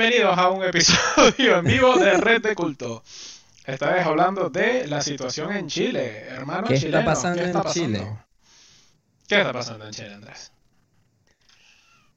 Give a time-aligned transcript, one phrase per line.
[0.00, 3.02] Bienvenidos a un episodio en vivo de Red de Culto.
[3.66, 7.00] Esta vez hablando de la situación en Chile, hermano ¿Qué chileno.
[7.00, 7.98] está pasando ¿Qué está en pasando?
[7.98, 8.18] Chile?
[9.28, 10.52] ¿Qué está pasando en Chile, Andrés?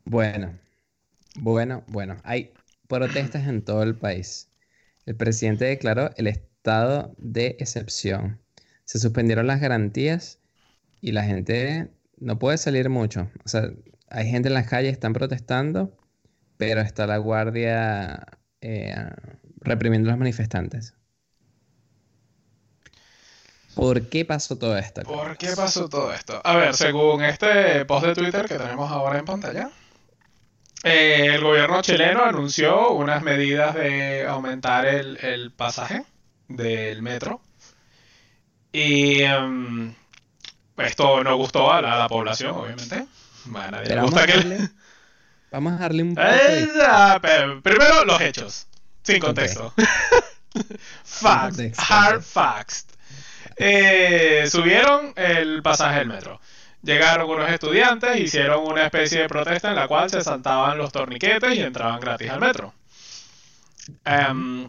[0.06, 0.58] Bueno,
[1.36, 2.54] bueno, bueno, hay
[2.88, 4.50] protestas en todo el país.
[5.06, 8.40] El presidente declaró el estado de excepción.
[8.86, 10.40] Se suspendieron las garantías
[11.02, 13.30] y la gente no puede salir mucho.
[13.44, 13.72] O sea,
[14.08, 15.98] hay gente en las calles, están protestando,
[16.66, 18.26] pero está la guardia
[18.62, 18.96] eh,
[19.62, 20.94] reprimiendo a los manifestantes.
[23.76, 25.02] ¿Por qué pasó todo esto?
[25.02, 26.40] ¿Por qué pasó todo esto?
[26.44, 29.72] A ver, según este post de Twitter que tenemos ahora en pantalla,
[30.84, 36.06] eh, el gobierno chileno anunció unas medidas de aumentar el, el pasaje
[36.48, 37.42] del metro.
[38.72, 39.94] Y em,
[40.78, 43.06] esto no gustó a la, a la población, obviamente.
[43.54, 44.70] A nadie le gusta que...
[45.54, 47.62] vamos a darle un de...
[47.62, 48.68] primero los hechos,
[49.04, 49.74] sin contexto.
[51.04, 52.88] facts, contexto, hard facts.
[53.56, 56.42] Eh, subieron el pasaje del metro.
[56.82, 61.56] Llegaron unos estudiantes, hicieron una especie de protesta en la cual se saltaban los torniquetes
[61.56, 62.74] y entraban gratis al metro.
[64.04, 64.68] Em,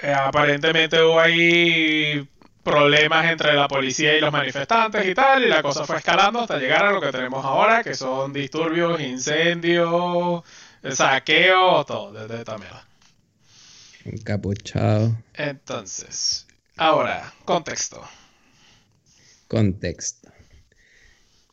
[0.00, 2.26] eh, aparentemente hubo ahí
[2.64, 6.58] problemas entre la policía y los manifestantes y tal, y la cosa fue escalando hasta
[6.58, 10.42] llegar a lo que tenemos ahora, que son disturbios, incendios,
[10.90, 12.86] saqueos, todo, desde esta mierda.
[14.04, 15.16] Encapuchado.
[15.34, 18.02] Entonces, ahora, contexto.
[19.46, 20.30] Contexto.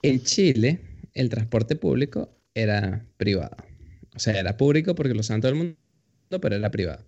[0.02, 0.80] En Chile,
[1.14, 3.58] el transporte público era privado.
[4.16, 5.78] O sea, era público porque lo usaban todo el mundo,
[6.42, 7.04] pero era privado.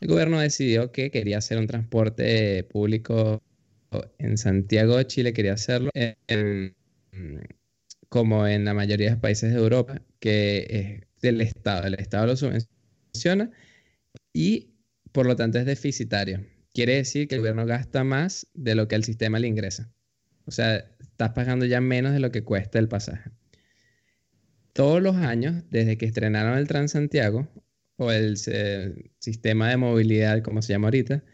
[0.00, 3.42] El gobierno decidió que quería hacer un transporte público
[4.18, 5.90] en Santiago de Chile, quería hacerlo
[8.08, 11.86] como en la mayoría de los países de Europa, que es del Estado.
[11.86, 13.50] El Estado lo subvenciona
[14.32, 14.74] y
[15.12, 16.44] por lo tanto es deficitario.
[16.72, 19.90] Quiere decir que el gobierno gasta más de lo que el sistema le ingresa.
[20.44, 23.30] O sea, estás pagando ya menos de lo que cuesta el pasaje.
[24.72, 27.48] Todos los años, desde que estrenaron el Transantiago,
[27.96, 31.24] o el eh, sistema de movilidad, como se llama ahorita,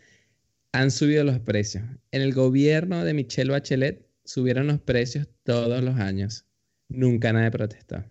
[0.72, 1.84] han subido los precios.
[2.10, 6.46] En el gobierno de Michelle Bachelet subieron los precios todos los años.
[6.88, 8.04] Nunca nadie protestó.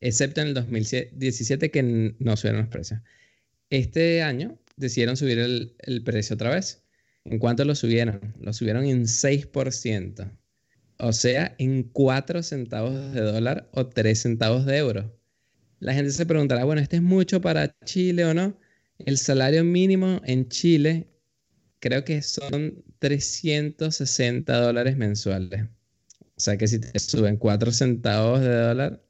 [0.00, 3.00] Excepto en el 2017 que no subieron los precios.
[3.70, 6.84] Este año decidieron subir el, el precio otra vez.
[7.24, 8.34] ¿En cuánto lo subieron?
[8.40, 10.38] Lo subieron en 6%.
[10.98, 15.18] O sea, en 4 centavos de dólar o 3 centavos de euro.
[15.80, 18.58] La gente se preguntará, bueno, ¿este es mucho para Chile o no?
[18.98, 21.08] El salario mínimo en Chile
[21.80, 25.64] creo que son 360 dólares mensuales.
[26.36, 29.04] O sea que si te suben 4 centavos de dólar,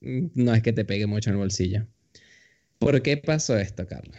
[0.00, 1.86] mm, no es que te pegue mucho en el bolsillo.
[2.78, 4.18] ¿Por qué pasó esto, Carlos?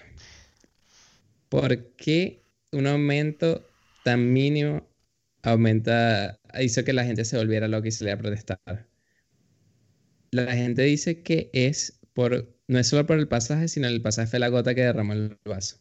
[1.50, 3.64] ¿Por qué un aumento
[4.04, 4.90] tan mínimo
[5.44, 8.88] aumenta, hizo que la gente se volviera loca y saliera a protestar?
[10.32, 14.28] La gente dice que es por, no es solo por el pasaje, sino el pasaje
[14.30, 15.78] fue la gota que derramó el vaso.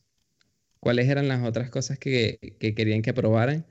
[0.81, 3.67] ¿Cuáles eran las otras cosas que, que querían que aprobaran?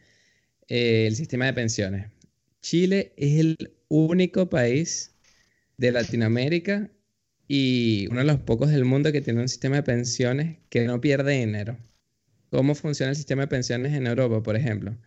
[0.68, 2.12] Eh, el sistema de pensiones.
[2.62, 3.58] Chile es el
[3.90, 5.16] único país
[5.78, 6.90] de Latinoamérica
[7.48, 11.02] y uno de los pocos del mundo que tiene un sistema de pensiones que no
[11.02, 11.78] pierde dinero.
[12.50, 14.98] ¿Cómo funciona el sistema de pensiones en Europa, por ejemplo?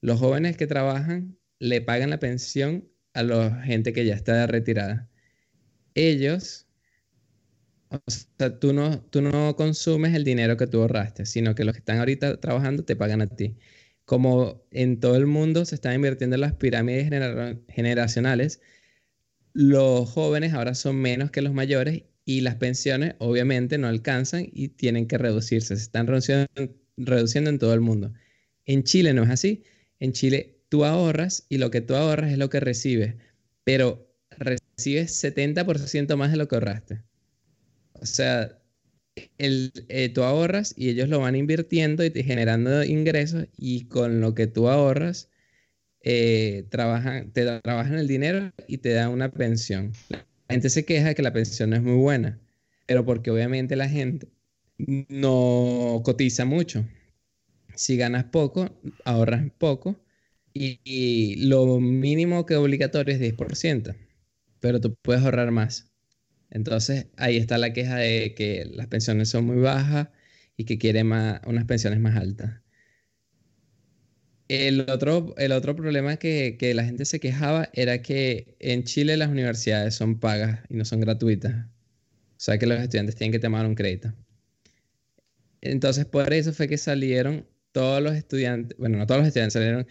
[0.00, 5.10] Los jóvenes que trabajan le pagan la pensión a la gente que ya está retirada.
[5.94, 6.66] Ellos,
[7.90, 11.74] o sea, tú no, tú no consumes el dinero que tú ahorraste, sino que los
[11.74, 13.56] que están ahorita trabajando te pagan a ti.
[14.04, 18.60] Como en todo el mundo se están invirtiendo en las pirámides genera- generacionales,
[19.52, 24.68] los jóvenes ahora son menos que los mayores y las pensiones obviamente no alcanzan y
[24.68, 25.76] tienen que reducirse.
[25.76, 26.48] Se están reduciendo,
[26.96, 28.12] reduciendo en todo el mundo.
[28.66, 29.64] En Chile no es así.
[30.00, 33.16] En Chile tú ahorras y lo que tú ahorras es lo que recibes,
[33.64, 37.02] pero recibes 70% más de lo que ahorraste.
[38.00, 38.58] O sea,
[39.38, 44.20] el, eh, tú ahorras y ellos lo van invirtiendo y te generando ingresos y con
[44.20, 45.30] lo que tú ahorras
[46.02, 49.92] eh, trabajan, te trabajan el dinero y te dan una pensión.
[50.10, 52.40] La gente se queja de que la pensión no es muy buena,
[52.86, 54.28] pero porque obviamente la gente
[54.78, 56.86] no cotiza mucho.
[57.74, 58.70] Si ganas poco,
[59.04, 60.00] ahorras poco
[60.54, 63.96] y, y lo mínimo que obligatorio es 10%,
[64.60, 65.89] pero tú puedes ahorrar más.
[66.50, 70.08] Entonces ahí está la queja de que las pensiones son muy bajas
[70.56, 72.60] y que quiere más, unas pensiones más altas.
[74.48, 79.16] El otro, el otro problema que, que la gente se quejaba era que en Chile
[79.16, 81.66] las universidades son pagas y no son gratuitas.
[82.36, 84.12] sea que los estudiantes tienen que tomar un crédito.
[85.60, 89.86] Entonces, por eso fue que salieron todos los estudiantes, bueno, no todos los estudiantes, salieron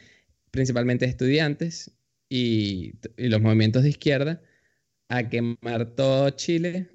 [0.51, 1.91] principalmente estudiantes
[2.29, 4.41] y, los movimientos de izquierda
[5.09, 6.89] a quemar todo Chile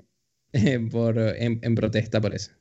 [0.53, 2.53] eh, por, en, protesta por eso.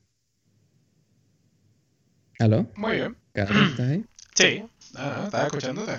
[2.38, 2.70] ¿Aló?
[2.76, 3.16] Muy bien.
[3.32, 4.04] Carlos, ¿estás ahí?
[4.34, 4.62] Sí,
[4.96, 5.92] ah, estaba escuchándote.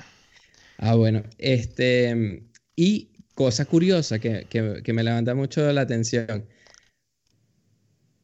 [0.78, 1.24] Ah, bueno.
[1.38, 2.44] Este,
[2.76, 6.46] y cosa curiosa que, que me levanta mucho la atención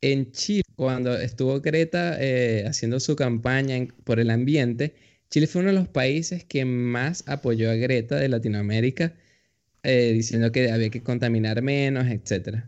[0.02, 4.96] en Chile, cuando estuvo Greta eh, haciendo su campaña por el ambiente,
[5.30, 9.14] Chile fue uno de los países que más apoyó a Greta de Latinoamérica,
[9.84, 12.64] eh, diciendo que había que contaminar menos, etc.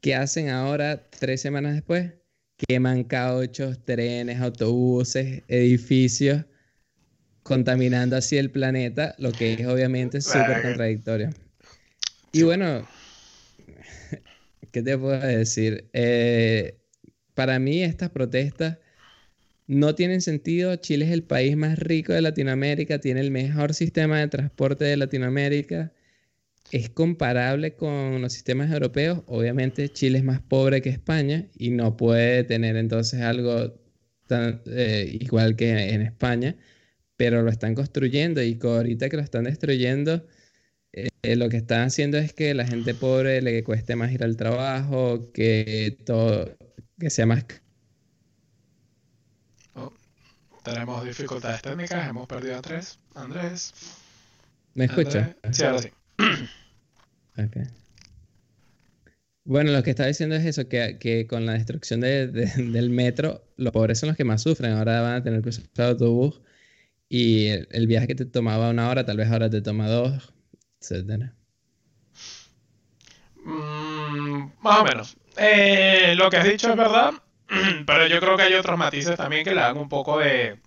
[0.00, 2.12] ¿Qué hacen ahora, tres semanas después?
[2.56, 6.44] Queman cauchos, trenes, autobuses, edificios,
[7.42, 11.30] contaminando así el planeta, lo que es obviamente súper contradictorio.
[12.32, 12.86] Y bueno,
[14.72, 15.88] ¿qué te puedo decir?
[15.92, 16.78] Eh,
[17.34, 18.78] para mí estas protestas
[19.66, 20.76] no tienen sentido.
[20.76, 24.96] Chile es el país más rico de Latinoamérica, tiene el mejor sistema de transporte de
[24.96, 25.92] Latinoamérica.
[26.70, 29.22] Es comparable con los sistemas europeos.
[29.26, 33.74] Obviamente Chile es más pobre que España y no puede tener entonces algo
[34.26, 36.56] tan, eh, igual que en España,
[37.16, 40.26] pero lo están construyendo y ahorita que lo están destruyendo,
[40.92, 44.36] eh, lo que están haciendo es que la gente pobre le cueste más ir al
[44.36, 46.56] trabajo, que todo,
[46.98, 47.44] que sea más...
[49.74, 49.92] Oh,
[50.64, 52.98] tenemos dificultades técnicas, hemos perdido a Andrés.
[53.14, 53.72] Andrés.
[54.74, 55.36] ¿Me escucha?
[55.52, 55.90] Sí, ahora sí.
[59.44, 64.00] Bueno, lo que está diciendo es eso, que, con la destrucción del metro, los pobres
[64.00, 64.72] son los que más sufren.
[64.72, 66.40] Ahora van a tener que usar autobús
[67.08, 70.34] y el, viaje que te tomaba una hora, tal vez ahora te toma dos
[73.44, 75.16] Mm, más o menos.
[75.36, 77.12] Eh, lo que has dicho es verdad,
[77.86, 80.58] pero yo creo que hay otros matices también que le dan un poco de,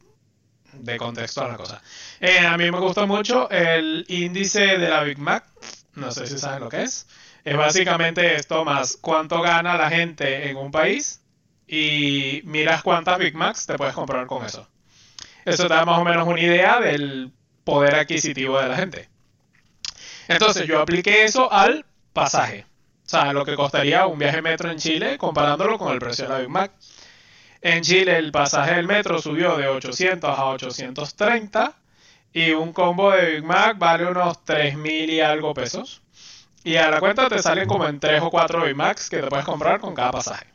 [0.73, 1.81] de contexto a la cosa.
[2.19, 5.45] Eh, a mí me gusta mucho el índice de la Big Mac.
[5.95, 7.07] No sé si saben lo que es.
[7.43, 11.21] Es básicamente esto más cuánto gana la gente en un país
[11.67, 14.67] y miras cuántas Big Macs te puedes comprar con eso.
[15.45, 17.31] Eso te da más o menos una idea del
[17.63, 19.09] poder adquisitivo de la gente.
[20.27, 22.65] Entonces yo apliqué eso al pasaje.
[23.05, 26.29] O sea, lo que costaría un viaje metro en Chile comparándolo con el precio de
[26.29, 26.71] la Big Mac.
[27.61, 31.73] En Chile el pasaje del metro subió de 800 a 830
[32.31, 36.01] y un combo de Big Mac vale unos 3.000 y algo pesos.
[36.63, 39.27] Y a la cuenta te salen como en 3 o 4 Big Macs que te
[39.27, 40.45] puedes comprar con cada pasaje.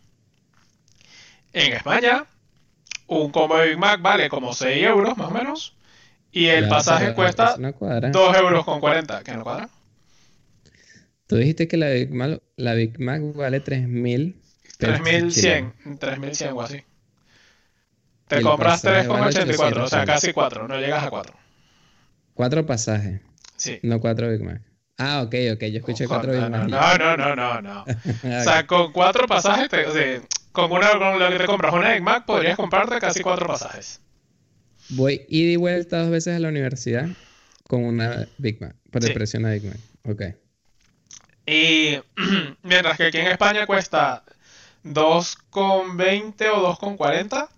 [1.53, 2.25] En España,
[3.07, 5.77] un combo de Big Mac vale como 6 euros más o menos.
[6.33, 9.23] Y el pasaje cuesta 2 euros con 40.
[9.23, 9.69] ¿Qué no cuadra?
[11.27, 14.35] Tú dijiste que la Big Mac, la Big Mac vale 3.000.
[14.79, 15.99] 3.100.
[15.99, 16.83] 3.100 o así.
[18.27, 20.69] Te compras 3,84, o sea, casi 4.
[20.69, 21.35] No llegas a 4.
[22.35, 23.21] 4 pasajes.
[23.57, 23.79] Sí.
[23.83, 24.63] No 4 Big Mac.
[24.97, 25.65] Ah, ok, ok.
[25.65, 26.69] Yo escuché 4 Big Mac.
[26.69, 27.85] No, no, no, no, no.
[27.85, 30.21] o sea, con 4 pasajes, te, o sea,
[30.53, 34.01] con, una, con lo que te compras una Big Mac, podrías comprarte casi 4 pasajes.
[34.91, 37.09] Voy ida y vuelta dos veces a la universidad
[37.69, 39.79] con una Big Mac, por el precio de una Big Mac.
[40.09, 40.23] Ok.
[41.47, 41.99] Y
[42.63, 44.23] mientras que aquí en España cuesta
[44.85, 47.49] 2,20 o 2,40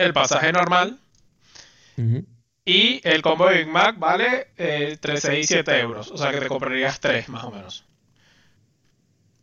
[0.00, 0.98] el pasaje normal.
[2.64, 6.10] Y el combo de Big Mac vale eh, entre 6 y 7 euros.
[6.10, 7.84] O sea que te comprarías 3 más o menos.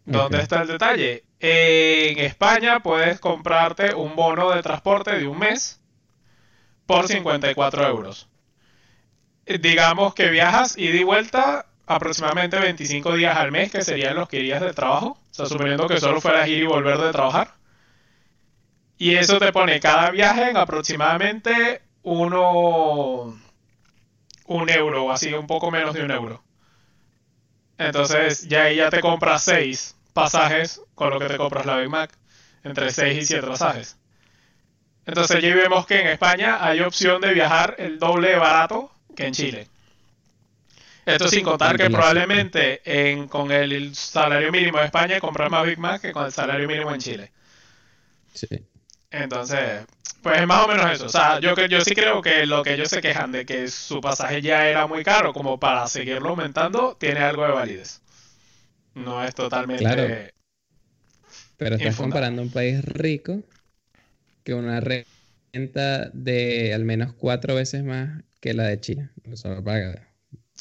[0.05, 1.25] ¿Dónde está el detalle?
[1.39, 5.81] En España puedes comprarte un bono de transporte de un mes
[6.85, 8.27] por 54 euros.
[9.45, 14.39] Digamos que viajas y de vuelta aproximadamente 25 días al mes, que serían los que
[14.39, 15.17] irías de trabajo.
[15.29, 17.56] O sea, suponiendo que solo fueras ir y volver de trabajar.
[18.97, 23.39] Y eso te pone cada viaje en aproximadamente uno,
[24.45, 26.43] un euro, o así, un poco menos de un euro.
[27.77, 31.89] Entonces, ya ahí ya te compras 6 pasajes con lo que te compras la Big
[31.89, 32.17] Mac.
[32.63, 33.97] Entre 6 y 7 pasajes.
[35.05, 39.27] Entonces allí vemos que en España hay opción de viajar el doble de barato que
[39.27, 39.67] en Chile.
[41.05, 42.81] Esto sin contar que probablemente
[43.29, 46.93] con el salario mínimo de España comprar más Big Mac que con el salario mínimo
[46.93, 47.31] en Chile.
[48.33, 48.47] Sí.
[49.11, 49.85] Entonces,
[50.21, 51.05] pues es más o menos eso.
[51.05, 54.01] O sea, yo, yo sí creo que lo que ellos se quejan de que su
[54.01, 58.01] pasaje ya era muy caro como para seguirlo aumentando, tiene algo de validez.
[58.93, 59.83] No es totalmente...
[59.83, 60.07] Claro.
[61.57, 63.41] Pero estás comparando un país rico
[64.43, 69.11] que una renta de al menos cuatro veces más que la de China.
[69.31, 70.07] Eso paga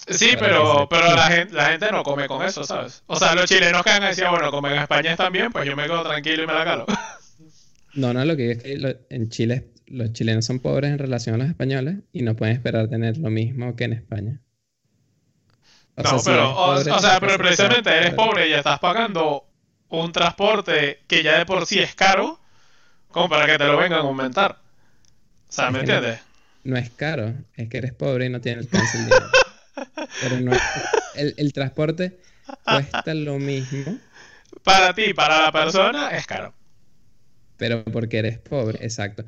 [0.08, 3.02] Sí, pero, pero la, gente, la gente no come con eso, ¿sabes?
[3.06, 5.74] O sea, los chilenos que han decía, bueno, como en España están bien, pues yo
[5.74, 6.86] me quedo tranquilo y me la calo.
[7.96, 11.38] No, no, lo que es que en Chile los chilenos son pobres en relación a
[11.38, 14.40] los españoles y no pueden esperar tener lo mismo que en España.
[15.96, 19.46] no, pero, o, sea, pero precisamente eres pobre y estás pagando
[19.88, 22.38] un transporte que ya de por sí es caro,
[23.08, 24.58] como para que te lo vengan a aumentar.
[25.48, 26.20] O sea, ¿me entiendes?
[26.64, 29.26] No, es caro, es que eres pobre y no tienes alcance el dinero.
[30.20, 30.52] Pero no,
[31.14, 32.18] el, el transporte
[32.64, 33.98] cuesta lo mismo.
[34.64, 36.52] Para ti, para la persona, es caro.
[37.56, 39.24] Pero porque eres pobre, exacto.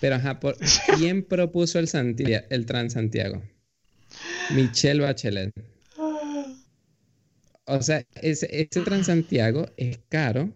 [0.00, 0.40] Pero ajá,
[0.98, 1.88] ¿quién propuso el,
[2.50, 3.42] el Transantiago?
[4.48, 5.52] Michelle Bachelet.
[7.66, 10.54] O sea, ese, ese Transantiago es caro,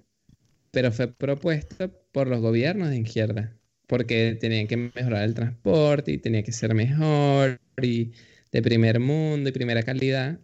[0.72, 6.18] pero fue propuesto por los gobiernos de izquierda, porque tenían que mejorar el transporte y
[6.18, 8.12] tenía que ser mejor y
[8.52, 10.40] de primer mundo y primera calidad,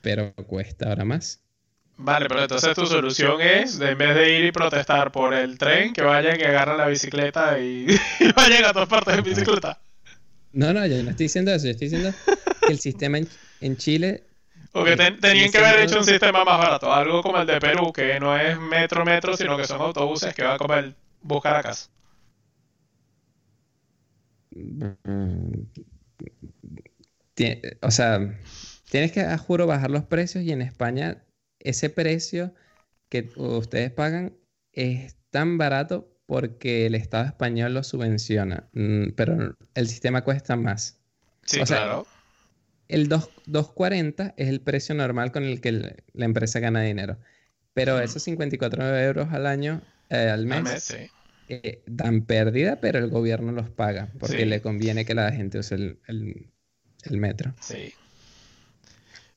[0.00, 1.43] pero cuesta ahora más.
[1.96, 5.92] Vale, pero entonces tu solución es, en vez de ir y protestar por el tren,
[5.92, 7.86] que vayan y agarren la bicicleta y,
[8.34, 9.78] vayan a todas partes en bicicleta.
[10.52, 12.16] No, no, yo no estoy diciendo eso, yo estoy diciendo
[12.66, 13.18] que el sistema
[13.60, 14.24] en, Chile...
[14.72, 18.18] Porque tenían que haber hecho un sistema más barato, algo como el de Perú, que
[18.18, 21.90] no es metro, metro, sino que son autobuses que van a comer buscar a casa.
[27.82, 28.18] O sea,
[28.90, 31.23] tienes que, a juro, bajar los precios y en España
[31.64, 32.54] ese precio
[33.08, 34.36] que ustedes pagan
[34.72, 41.00] es tan barato porque el Estado español lo subvenciona, mm, pero el sistema cuesta más.
[41.44, 42.06] Sí, claro.
[42.88, 45.72] El 2.40 es el precio normal con el que
[46.12, 47.18] la empresa gana dinero,
[47.72, 50.94] pero esos 54 euros al año, eh, al mes,
[51.48, 55.74] eh, dan pérdida, pero el gobierno los paga porque le conviene que la gente use
[55.74, 57.54] el, el metro.
[57.60, 57.94] Sí.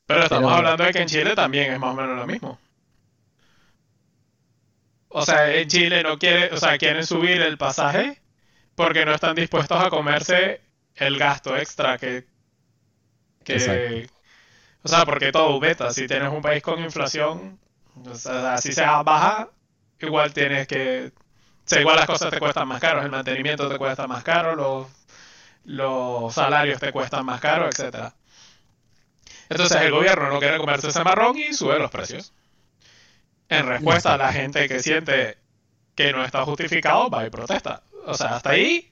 [0.07, 2.59] Pero estamos hablando de que en Chile también es más o menos lo mismo.
[5.09, 8.21] O sea, en Chile no quiere, o sea, quieren subir el pasaje
[8.75, 10.61] porque no están dispuestos a comerse
[10.95, 12.27] el gasto extra que,
[13.43, 14.09] que
[14.83, 17.59] o sea, porque todo beta, si tienes un país con inflación,
[18.09, 19.51] o sea, si sea baja,
[20.01, 21.21] igual tienes que, o
[21.65, 24.87] sea, igual las cosas te cuestan más caro, el mantenimiento te cuesta más caro, los,
[25.65, 28.15] los salarios te cuestan más caro, etcétera.
[29.49, 32.33] Entonces el gobierno no quiere comerse ese marrón y sube los precios.
[33.49, 35.37] En respuesta a la gente que siente
[35.95, 37.83] que no está justificado, va y protesta.
[38.05, 38.91] O sea, hasta ahí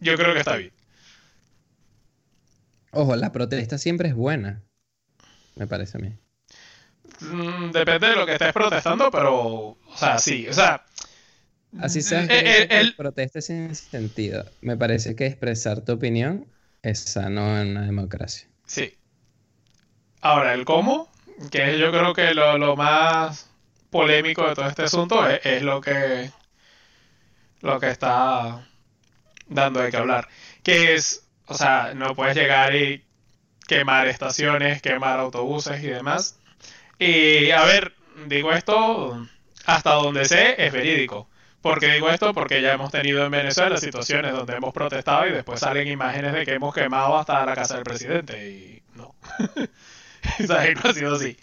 [0.00, 0.72] yo creo que está bien.
[2.92, 4.62] Ojo, la protesta siempre es buena,
[5.54, 6.16] me parece a mí.
[7.20, 10.84] Mm, depende de lo que estés protestando, pero, o sea, sí, o sea...
[11.78, 14.46] Así sea, eh, el, protesta sin sentido.
[14.62, 16.46] Me parece que expresar tu opinión
[16.82, 18.48] es sano en una democracia.
[18.64, 18.96] Sí,
[20.28, 21.08] Ahora, el cómo,
[21.52, 23.48] que yo creo que lo, más
[23.90, 26.32] polémico de todo este asunto es, lo que
[27.60, 28.66] lo que está
[29.46, 30.26] dando de qué hablar.
[30.64, 33.04] Que es, o sea, no puedes llegar y
[33.68, 36.40] quemar estaciones, quemar autobuses y demás.
[36.98, 37.94] Y a ver,
[38.26, 39.28] digo esto
[39.64, 41.28] hasta donde sé es verídico.
[41.62, 42.34] ¿Por qué digo esto?
[42.34, 46.44] Porque ya hemos tenido en Venezuela situaciones donde hemos protestado y después salen imágenes de
[46.44, 48.50] que hemos quemado hasta la casa del presidente.
[48.50, 49.14] Y no.
[50.84, 51.36] ha sido así.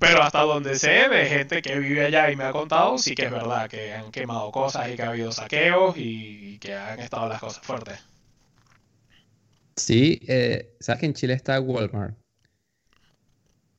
[0.00, 3.26] Pero hasta donde sé de gente que vive allá y me ha contado, sí que
[3.26, 7.28] es verdad que han quemado cosas y que ha habido saqueos y que han estado
[7.28, 7.98] las cosas fuertes.
[9.76, 12.16] Sí, eh, sabes que en Chile está Walmart.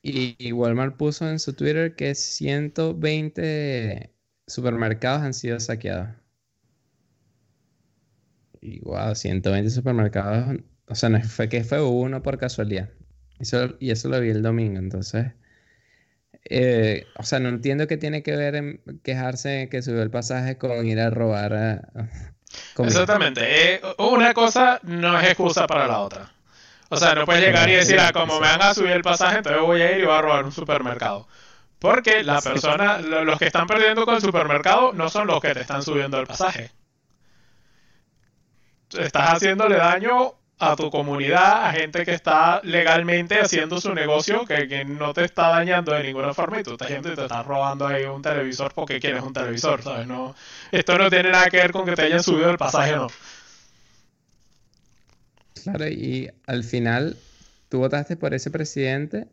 [0.02, 4.14] Y, Walmart puso en su Twitter que 120
[4.46, 6.10] supermercados han sido saqueados.
[8.62, 10.58] Y wow, 120 supermercados.
[10.88, 12.90] O sea, no fue que fue uno por casualidad
[13.80, 15.34] y eso lo vi el domingo, entonces.
[16.48, 20.58] Eh, o sea, no entiendo qué tiene que ver en quejarse que subió el pasaje
[20.58, 21.90] con ir a robar.
[22.78, 23.76] Exactamente.
[23.76, 26.32] Eh, una cosa no es excusa para la otra.
[26.90, 29.38] O sea, no puedes llegar y decir, ah, como me van a subir el pasaje,
[29.38, 31.28] entonces voy a ir y voy a robar un supermercado.
[31.80, 35.62] Porque la persona, los que están perdiendo con el supermercado no son los que te
[35.62, 36.72] están subiendo el pasaje.
[38.98, 44.86] Estás haciéndole daño a tu comunidad, a gente que está legalmente haciendo su negocio, que,
[44.86, 48.06] no te está dañando de ninguna forma y tú esta gente te está robando ahí
[48.06, 50.08] un televisor porque quieres un televisor, ¿sabes?
[50.08, 50.34] No,
[50.72, 53.08] esto no tiene nada que ver con que te hayan subido el pasaje no.
[55.64, 57.18] Claro, y al final
[57.68, 59.28] tú votaste por ese presidente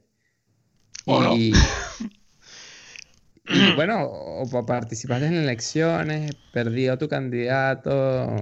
[1.07, 1.53] y,
[3.49, 8.35] y bueno, o participaste en elecciones, perdió tu candidato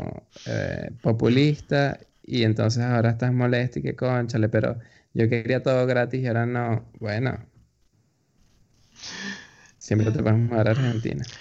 [0.47, 1.99] eh, populista
[2.31, 4.79] y entonces ahora estás molesto y que conchale, pero
[5.15, 6.89] yo quería todo gratis y ahora no.
[7.01, 7.45] Bueno,
[9.79, 11.25] siempre te podemos mudar a Argentina.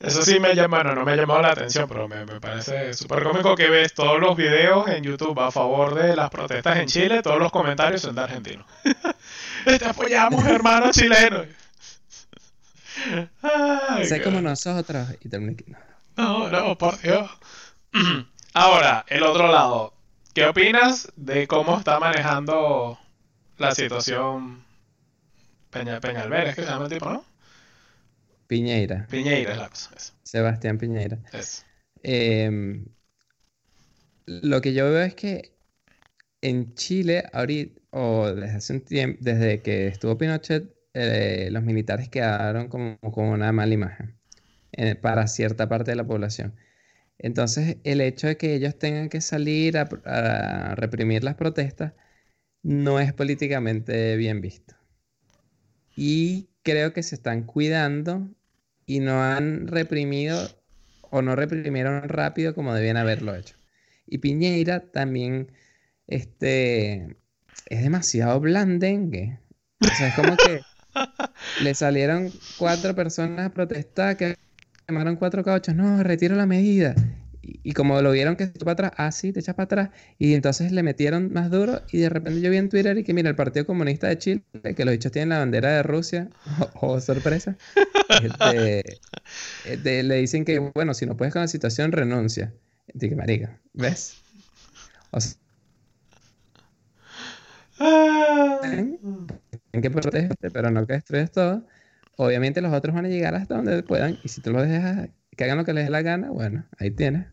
[0.00, 2.92] Eso sí me llama, bueno, no me ha llamado la atención, pero me, me parece
[2.92, 6.86] súper cómico que ves todos los videos en YouTube a favor de las protestas en
[6.86, 8.66] Chile, todos los comentarios son de argentinos.
[9.64, 11.46] Te apoyamos, hermanos chilenos.
[14.04, 15.28] Sé como nosotros y.
[16.16, 17.30] No, no, por Dios.
[18.54, 19.92] Ahora, el otro lado.
[20.32, 22.98] ¿Qué opinas de cómo está manejando
[23.58, 24.64] la situación
[25.70, 26.48] Peña, Peñalver?
[26.48, 27.24] Es que se llama el tipo, ¿no?
[28.46, 29.90] Piñeira, Piñeira es la cosa.
[29.96, 30.12] Eso.
[30.22, 31.18] Sebastián Piñeira.
[31.32, 31.64] eso.
[32.02, 32.86] Em,
[34.26, 35.56] lo que yo veo es que
[36.40, 42.08] en Chile, ahorita, o desde hace un tiempo, desde que estuvo Pinochet, eh, los militares
[42.08, 44.16] quedaron como con una mala imagen
[44.72, 46.54] eh, para cierta parte de la población.
[47.18, 51.94] Entonces, el hecho de que ellos tengan que salir a, a reprimir las protestas
[52.62, 54.74] no es políticamente bien visto.
[55.96, 58.28] Y creo que se están cuidando
[58.86, 60.48] y no han reprimido
[61.02, 63.56] o no reprimieron rápido como debían haberlo hecho.
[64.06, 65.52] Y Piñeira también
[66.06, 67.16] este,
[67.66, 69.38] es demasiado blandengue.
[69.80, 70.60] O sea, es como que
[71.62, 74.36] le salieron cuatro personas a protestar que
[74.86, 75.74] quemaron cuatro cauchos.
[75.74, 76.94] No, retiro la medida.
[77.42, 79.64] Y, y como lo vieron que se echó para atrás, ah, sí, te echas para
[79.64, 79.90] atrás.
[80.18, 81.82] Y entonces le metieron más duro.
[81.92, 84.42] Y de repente yo vi en Twitter y que, mira, el Partido Comunista de Chile,
[84.76, 86.28] que los dichos tienen la bandera de Rusia.
[86.80, 87.56] Oh, sorpresa.
[88.22, 88.84] Este,
[89.66, 92.52] este, le dicen que, bueno, si no puedes con la situación, renuncia.
[92.92, 94.16] Dije, marica, ¿ves?
[95.10, 95.34] O sea,
[97.78, 98.60] Ah.
[98.62, 101.66] en que proteste, pero no que destruyas todo.
[102.16, 104.18] Obviamente los otros van a llegar hasta donde puedan.
[104.22, 106.90] Y si tú los dejas que hagan lo que les dé la gana, bueno, ahí
[106.90, 107.26] tienes.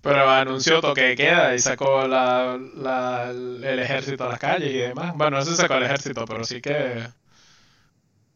[0.00, 4.78] Pero anunció toque de queda y sacó la, la- el ejército a las calles y
[4.78, 5.14] demás.
[5.16, 7.12] Bueno, no se sacó el ejército, pero sí que...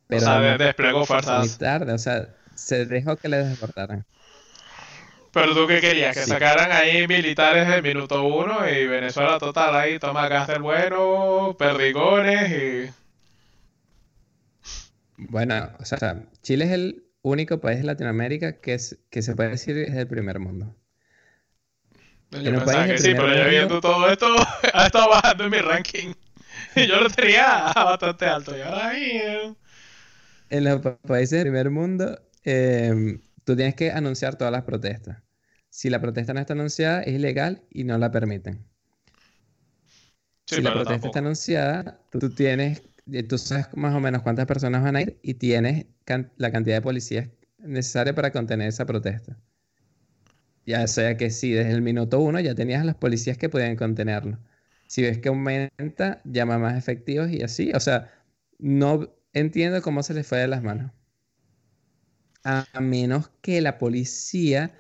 [0.09, 1.59] Pero o sea, de- no- desplegó muy fuerzas.
[1.59, 4.05] tarde, o sea, se dejó que les desbordaran.
[5.33, 6.31] Pero tú qué querías, que Sí.
[6.31, 12.51] sacaran ahí militares del minuto uno y Venezuela total ahí toma gas del bueno, perdigones
[12.51, 13.06] y...
[15.19, 19.51] Bueno, o sea, Chile es el único país de Latinoamérica que, es, que se puede
[19.51, 20.75] decir es el primer mundo.
[22.31, 24.27] Yo En pensaba que sí, pero mundo- viendo todo esto,
[24.75, 26.13] ha estado bajando en mi ranking.
[26.77, 28.93] Y yo lo tenía bastante alto y ahora
[30.49, 35.23] En los pa- países del primer mundo, em, tú tienes que anunciar todas las protestas.
[35.71, 38.67] Si la protesta no está anunciada, es ilegal y no la permiten.
[40.47, 42.83] Sí, si la protesta está anunciada, tú, tienes,
[43.29, 45.87] tú sabes más o menos cuántas personas van a ir y tienes
[46.37, 49.37] la cantidad de policías necesaria para contener esa protesta.
[50.67, 53.77] Ya sea que si desde el minuto uno ya tenías a los policías que podían
[53.77, 54.39] contenerlo.
[54.89, 57.73] Si ves que aumenta, llama más efectivos y así.
[57.75, 58.13] O sea,
[58.59, 60.93] no entiendo cómo se les fue de las manos.
[62.45, 64.75] A menos que la policía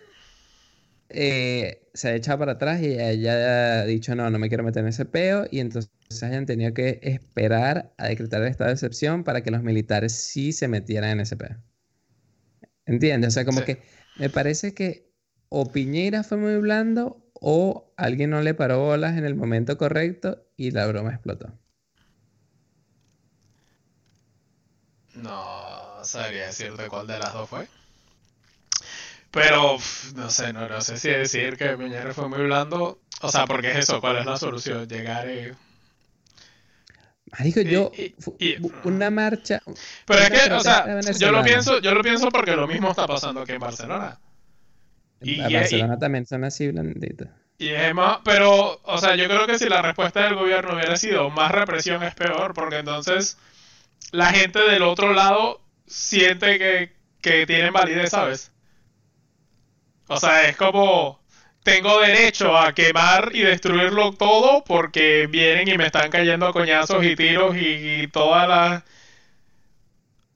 [1.08, 4.88] eh, se haya echado para atrás y haya dicho, no, no me quiero meter en
[4.88, 5.90] ese peo, y entonces
[6.22, 10.52] hayan tenido que esperar a decretar el estado de excepción para que los militares sí
[10.52, 11.56] se metieran en ese peo.
[12.86, 13.28] ¿Entiendes?
[13.28, 13.64] O sea, como Sí.
[13.64, 13.82] que
[14.14, 15.12] me parece que
[15.48, 20.46] o Piñera fue muy blando o alguien no le paró bolas en el momento correcto
[20.56, 21.58] y la broma explotó.
[25.14, 27.66] No sabría decirte cuál de las dos fue.
[29.36, 29.76] Pero,
[30.14, 33.02] no sé, no, no sé si decir que Piñera fue muy blando.
[33.20, 34.88] O sea, porque es eso, ¿cuál es la solución?
[34.88, 35.52] Llegar y...
[37.38, 39.60] Marico, yo, y- y- una marcha,
[40.06, 40.86] Pero es que, o sea,
[41.18, 44.18] yo lo pienso, yo lo pienso porque lo mismo está pasando aquí en Barcelona.
[45.20, 47.28] Y- y- Barcelona también son así blanditos.
[47.58, 50.96] Y es más, pero, o sea, yo creo que si la respuesta del gobierno hubiera
[50.96, 53.36] sido más represión es peor, porque entonces
[54.12, 58.50] la gente del otro lado siente que, que tienen validez, ¿sabes?
[60.08, 61.20] O sea, es como,
[61.62, 67.04] tengo derecho a quemar y destruirlo todo porque vienen y me están cayendo a coñazos
[67.04, 68.84] y tiros y, y todas las...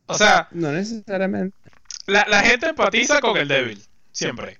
[0.06, 1.70] O sea, No necesariamente.
[2.06, 4.58] la, la gente empatiza con el débil, siempre.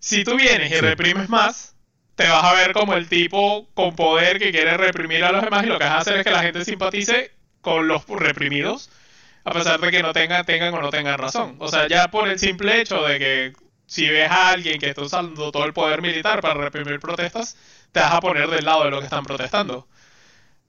[0.00, 1.76] Si tú vienes y reprimes más,
[2.16, 5.64] te vas a ver como el tipo con poder que quiere reprimir a los demás
[5.64, 8.90] y lo que vas a hacer es que la gente simpatice con los reprimidos,
[9.44, 11.56] a pesar de que no tengan, tengan o no tengan razón.
[11.60, 13.52] O sea, ya por el simple hecho de que
[13.92, 17.58] si ves a alguien que está usando todo el poder militar para reprimir protestas,
[17.92, 19.86] te vas a poner del lado de lo que están protestando.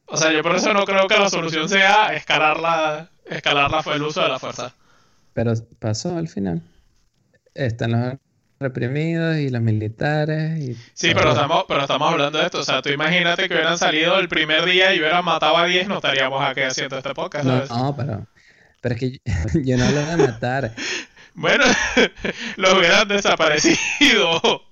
[0.07, 3.81] O sea, yo por eso no creo que la solución sea escalar la, escalar la,
[3.93, 4.73] el uso de la fuerza.
[5.31, 6.63] Pero pasó al final.
[7.53, 8.15] Están los
[8.59, 10.59] reprimidos y los militares.
[10.59, 12.59] Y sí, pero estamos, pero estamos hablando de esto.
[12.59, 15.87] O sea, tú imagínate que hubieran salido el primer día y hubieran matado a 10,
[15.87, 17.45] no estaríamos aquí haciendo este podcast.
[17.45, 17.69] ¿sabes?
[17.69, 18.27] No, pero,
[18.81, 19.21] pero es que
[19.63, 20.75] yo, no lo voy a matar.
[21.35, 21.63] bueno,
[22.57, 24.63] los hubieran desaparecido.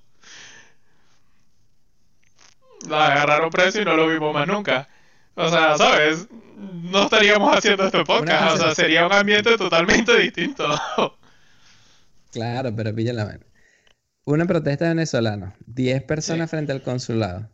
[2.87, 4.89] La agarraron preso y no lo vimos más nunca.
[5.35, 6.27] O sea, ¿sabes?
[6.57, 8.55] No estaríamos haciendo este podcast.
[8.55, 10.67] O sea, sería un ambiente totalmente distinto.
[12.31, 13.45] Claro, pero pilla la mano.
[14.23, 17.49] Una protesta venezolana, 10 personas frente al consulado.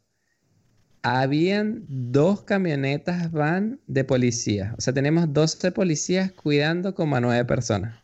[1.02, 4.76] Habían dos camionetas van de policía.
[4.78, 8.04] O sea, tenemos 12 policías cuidando como a 9 personas.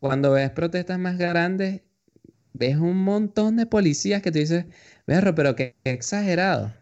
[0.00, 1.82] Cuando ves protestas más grandes,
[2.52, 4.66] ves un montón de policías que tú dices,
[5.06, 6.74] berro, pero qué, exagerado.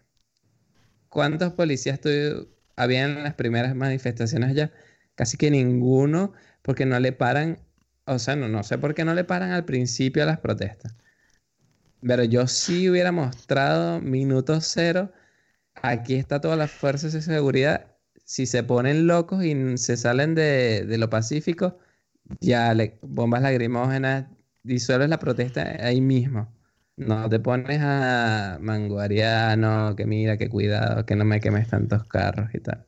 [1.08, 2.08] ¿Cuántos policías tú,
[2.76, 4.72] habían en las primeras manifestaciones allá?
[5.14, 7.58] Casi que ninguno, porque no le paran
[8.06, 10.94] o sea, no, sé por qué no le paran al principio a las protestas.
[12.00, 15.12] Pero yo sí hubiera mostrado minuto cero.
[15.74, 17.86] Aquí está todas las fuerzas de seguridad.
[18.24, 21.78] Si se ponen locos y se salen de, lo pacífico,
[22.40, 24.26] ya le, bombas lagrimógenas,
[24.62, 26.52] disuelves la protesta ahí mismo.
[26.96, 32.54] No te pones a manguariano, que mira, que cuidado, que no me quemes tantos carros
[32.54, 32.86] y tal.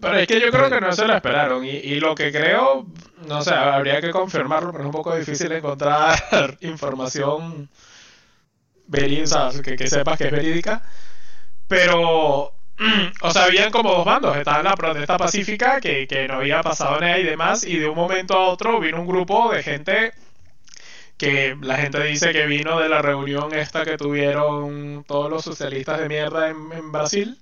[0.00, 1.64] Pero es que yo creo que no se lo esperaron.
[1.64, 2.86] Y, lo que creo,
[3.28, 6.18] no sé, habría que confirmarlo, pero es un poco difícil encontrar
[6.60, 7.68] información
[8.88, 10.82] verídica, que, que sepas que es verídica.
[11.68, 12.52] Pero,
[13.22, 14.36] o sea, habían como dos bandos.
[14.36, 17.64] Estaba la protesta pacífica, que, que no había pasado nada y demás.
[17.64, 20.12] Y de un momento a otro vino un grupo de gente
[21.16, 26.00] que la gente dice que vino de la reunión esta que tuvieron todos los socialistas
[26.00, 27.38] de mierda en, en Brasil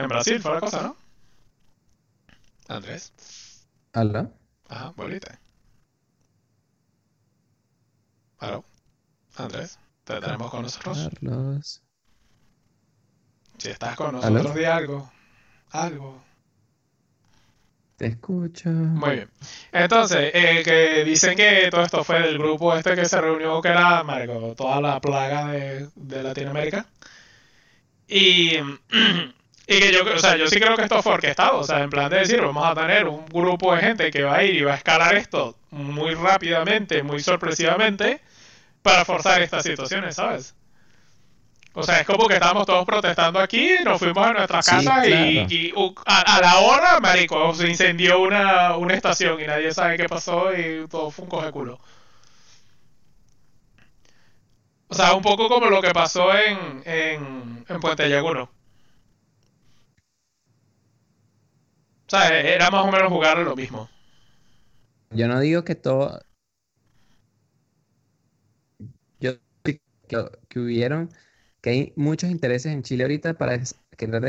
[0.00, 0.96] en Brasil fue la cosa, ¿no?
[2.68, 3.12] Andrés.
[3.92, 4.32] ¿Aló?
[4.68, 5.38] Ajá, volviste.
[8.38, 8.64] ¿Aló?
[9.36, 11.10] Andrés, ¿te tenemos con nosotros?
[11.12, 11.82] Carlos.
[13.60, 15.10] Si estás con nosotros, di algo.
[15.70, 16.22] Algo.
[17.96, 18.70] Te escucho.
[18.70, 19.30] Muy bien.
[19.72, 23.68] Entonces, eh, que dicen que todo esto fue del grupo este que se reunió, que
[23.68, 26.86] era, Marco, toda la plaga de, de Latinoamérica.
[28.08, 28.56] Y
[29.70, 31.90] Y que yo, o sea, yo sí creo que esto fue orquestado, o sea, en
[31.90, 34.62] plan de decir, vamos a tener un grupo de gente que va a ir y
[34.62, 38.20] va a escalar esto muy rápidamente, muy sorpresivamente,
[38.82, 40.56] para forzar estas situaciones, ¿sabes?
[41.72, 45.72] O sea, es como que estábamos todos protestando aquí, nos fuimos a nuestra casa y,
[46.04, 50.88] a, la hora, marico, se incendió una, una estación y nadie sabe qué pasó y
[50.88, 51.78] todo fue un coge culo.
[54.88, 58.50] O sea, un poco como lo que pasó en, en, en Puente Llaguno.
[62.06, 63.88] O sea, era más o menos jugar lo mismo.
[65.10, 66.20] Yo no digo que todo.
[69.20, 69.80] Yo que,
[70.48, 71.08] que hubieron,
[71.60, 73.58] que hay muchos intereses en Chile ahorita para
[73.96, 74.22] querer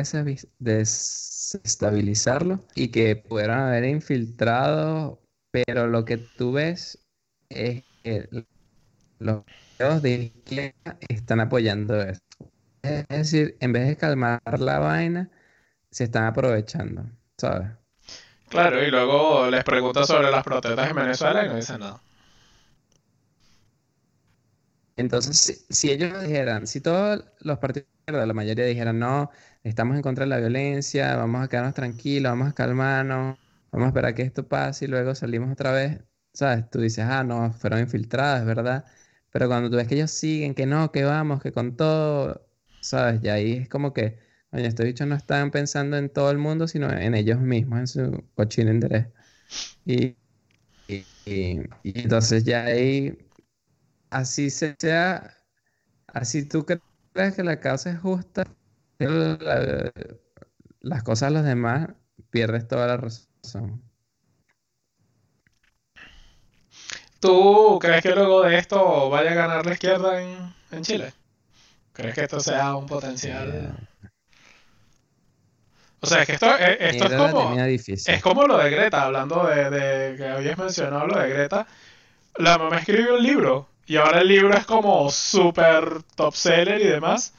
[0.60, 7.00] desestabilizarlo y que pudieran haber infiltrado, pero lo que tú ves
[7.50, 8.28] es que
[9.20, 9.44] los
[10.02, 12.22] de izquierda están apoyando eso.
[12.84, 15.30] Es decir, en vez de calmar la vaina,
[15.92, 17.06] se están aprovechando.
[18.50, 22.02] Claro, y luego les pregunto sobre las protestas en Venezuela y no dicen nada.
[25.02, 29.30] Entonces, si, ellos dijeran, si todos los partidos, la mayoría dijeran, no,
[29.64, 33.38] estamos en contra de la violencia, vamos a quedarnos tranquilos, vamos a calmarnos,
[33.72, 36.00] vamos a esperar que esto pase y luego salimos otra vez,
[36.34, 36.70] ¿sabes?
[36.70, 38.86] Tú dices, ah, no, fueron infiltrados, ¿verdad?
[39.32, 42.48] Pero cuando tú ves que ellos siguen, que no, que vamos, que con todo,
[42.82, 43.22] ¿sabes?
[43.24, 44.20] Y ahí es como que
[44.54, 47.88] Oye, estos bichos no están pensando en todo el mundo, sino en ellos mismos, en
[47.88, 49.08] su cochino interés.
[49.86, 50.16] Y,
[50.88, 53.18] y, entonces ya ahí,
[54.12, 55.36] así sea,
[56.08, 58.46] así tú crees que la causa es justa,
[60.82, 61.90] las cosas de los demás,
[62.30, 63.82] pierdes toda la razón.
[67.20, 71.14] ¿Tú crees que luego de esto vaya a ganar la izquierda en, en Chile?
[71.94, 73.88] ¿Crees que esto sea un potencial?
[76.00, 77.56] O sea, es que esto, eh, esto es como.
[77.60, 81.68] Es como lo de Greta, hablando de, que habías mencionado lo de Greta.
[82.38, 86.88] La mamá escribió un libro y ahora el libro es como súper top seller y
[86.88, 87.34] demás.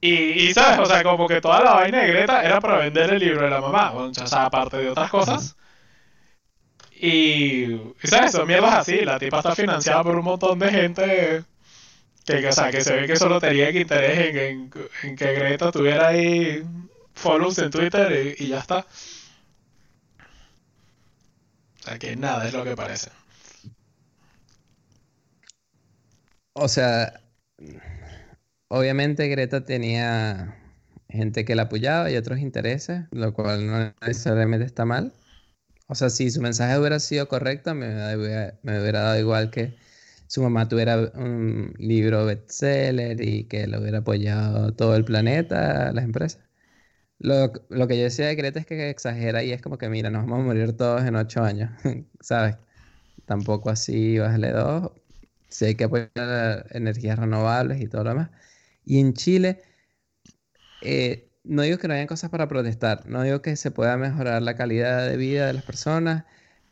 [0.00, 3.18] Y, sabes, o sea, como que toda la vaina de Greta era para vender el
[3.18, 5.56] libro de la mamá, o sea, aparte de otras cosas.
[7.00, 7.66] Y,
[8.04, 11.44] sabes, son mierdas así, la tipa está financiada por un montón de gente
[12.24, 14.70] que, o sea, que se ve que solo tenía que interés en,
[15.02, 16.62] en que Greta tuviera ahí
[17.18, 18.86] follows en Twitter y, ya está.
[21.80, 23.10] O sea que nada es lo que parece.
[26.60, 27.20] O sea,
[28.68, 30.56] obviamente Greta tenía
[31.08, 35.12] gente que la apoyaba y otros intereses, lo cual no necesariamente está mal.
[35.88, 39.76] O sea, si su mensaje hubiera sido correcto, me, hubiera dado igual que
[40.28, 46.04] su mamá tuviera un libro bestseller y que lo hubiera apoyado todo el planeta, las
[46.04, 46.42] empresas.
[47.18, 50.10] Lo, lo, que yo decía de Greta es que exagera y es como que, mira,
[50.10, 51.70] nos vamos a morir todos en ocho años,
[52.20, 52.56] ¿sabes?
[53.26, 54.92] Tampoco así, bájale dos.
[55.48, 58.30] Sí hay que apoyar energías renovables y todo lo demás.
[58.84, 59.62] Y en Chile,
[60.80, 64.42] eh, no digo que no hayan cosas para protestar, no digo que se pueda mejorar
[64.42, 66.24] la calidad de vida de las personas,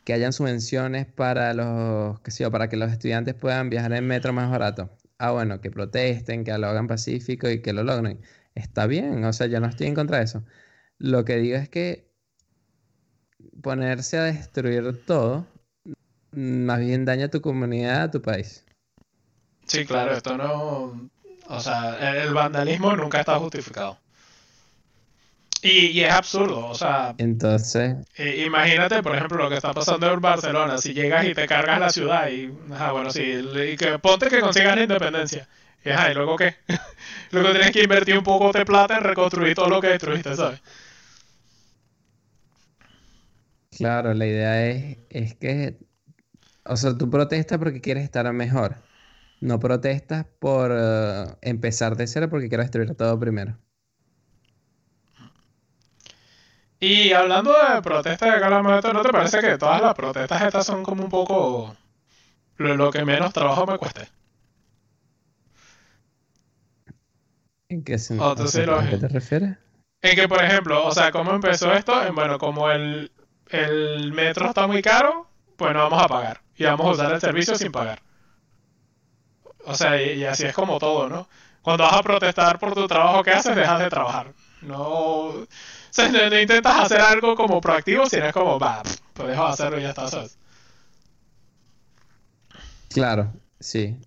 [0.05, 4.33] que hayan subvenciones para los, que sé para que los estudiantes puedan viajar en metro
[4.33, 4.91] más barato.
[5.19, 8.21] Ah, bueno, que protesten, que lo hagan pacífico y que lo logren.
[8.55, 10.45] Está bien, o sea, yo no estoy en contra de eso.
[10.99, 12.13] Lo que digo es que
[13.63, 15.47] ponerse a destruir todo
[16.33, 18.66] más bien daña a tu comunidad, a tu país.
[19.67, 21.09] Sí, claro, esto no...
[21.49, 23.99] O sea, el vandalismo nunca está justificado.
[25.63, 27.15] Y, es absurdo, o sea...
[27.19, 27.97] Entonces...
[28.19, 30.79] imagínate, por ejemplo, lo que está pasando en Barcelona.
[30.79, 32.53] Si llegas y te cargas la ciudad y...
[32.73, 35.49] Ah, bueno, sí, y que ponte que consigas la independencia.
[35.85, 36.55] Y, ajá, ¿y luego qué?
[37.31, 40.61] luego tienes que invertir un poco de plata en reconstruir todo lo que destruiste, ¿sabes?
[43.71, 45.79] Claro, la idea es, es que...
[46.65, 48.86] O sea, tú protestas porque quieres estar mejor.
[49.41, 53.59] No protestas por eh, empezar de cero porque quieres destruir todo primero.
[56.79, 60.83] Y hablando de protestas de hablamos ¿no te parece que todas las protestas estas son
[60.83, 61.75] como un poco
[62.57, 64.09] lo, que menos trabajo me cueste?
[67.69, 68.79] ¿En qué sentido?
[68.79, 69.57] ¿A qué te refieres?
[70.03, 72.07] En que, por ejemplo, o sea, ¿cómo empezó esto?
[72.07, 73.11] En, bueno, como el,
[73.49, 76.43] el metro está muy caro, pues no vamos a pagar.
[76.57, 78.01] Y vamos a usar el servicio sin pagar.
[79.67, 81.29] O sea, y, así es como todo, ¿no?
[81.63, 84.33] Cuando vas a protestar por tu trabajo que haces, dejas de trabajar.
[84.63, 85.47] No
[86.41, 89.91] intentas hacer algo como proactivo, sino es como, va, pues dejo de hacerlo y ya
[89.91, 90.39] está, ¿sabes?
[92.93, 93.99] Claro, sí.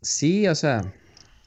[0.00, 0.92] Sí, o sea,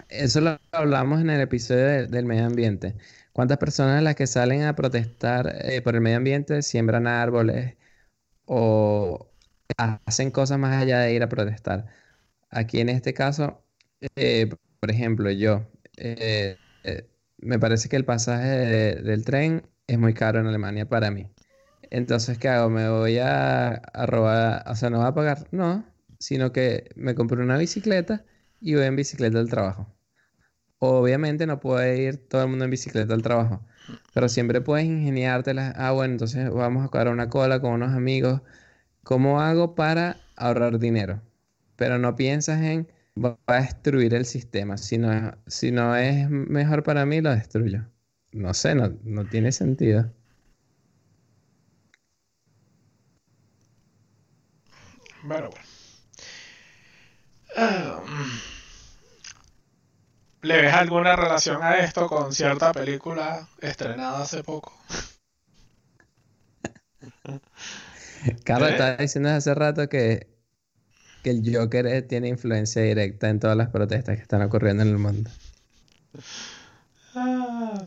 [0.10, 2.96] eso lo hablamos en el episodio del medio ambiente.
[3.32, 7.76] ¿Cuántas personas las que salen a protestar eh, por el medio ambiente siembran árboles
[8.46, 9.28] o
[9.78, 11.88] hacen cosas más allá de ir a protestar?
[12.54, 13.64] Aquí en este caso,
[14.16, 15.66] eh, por ejemplo, yo
[15.98, 16.58] eh,
[17.38, 18.48] me parece que el pasaje
[19.02, 21.30] del tren es muy caro en Alemania para mí.
[21.94, 22.70] Entonces, ¿qué hago?
[22.70, 24.64] ¿Me voy a, robar?
[24.68, 25.48] O sea, ¿no voy a pagar?
[25.52, 25.86] No,
[26.20, 28.26] sino que me compro una bicicleta
[28.60, 29.94] y voy en bicicleta al trabajo.
[30.80, 33.66] Obviamente no puede ir todo el mundo en bicicleta al trabajo,
[34.14, 35.74] pero siempre puedes ingeniártelas.
[35.78, 38.42] Ah, bueno, entonces vamos a coger una cola con unos amigos.
[39.04, 41.22] ¿Cómo hago para ahorrar dinero?
[41.76, 44.78] Pero no piensas en va a destruir el sistema.
[44.78, 47.86] Si no, si no es mejor para mí, lo destruyo.
[48.32, 50.12] No sé, no, no tiene sentido.
[55.24, 55.64] Bueno, bueno.
[57.56, 58.04] Um,
[60.42, 64.74] ¿Le ves alguna relación a esto con cierta película estrenada hace poco?
[68.44, 68.72] Carlos ¿Eh?
[68.74, 70.33] estaba diciendo hace rato que
[71.24, 74.90] que el Joker eh, tiene influencia directa en todas las protestas que están ocurriendo en
[74.90, 75.32] el mundo.
[77.16, 77.86] Ah.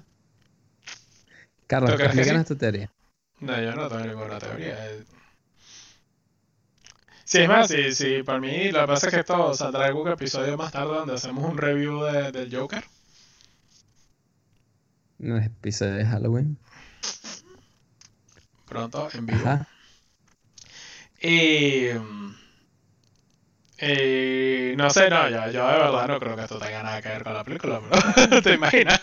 [1.66, 2.90] Carlos, explícanos tu teoría.
[3.40, 4.79] No, yo no tengo ninguna teoría.
[7.25, 10.09] Sí, es más, sí, sí, para mí lo que pasa es que esto saldrá algún
[10.09, 12.85] episodio más tarde donde hacemos un review de, del Joker.
[15.18, 16.57] Un episodio de Halloween.
[18.66, 19.66] Pronto, en vivo.
[21.20, 21.88] Y...
[23.79, 27.09] Y no sé, no, yo, yo de verdad no creo que esto tenga nada que
[27.11, 29.01] ver con la película, pero ¿te imaginas?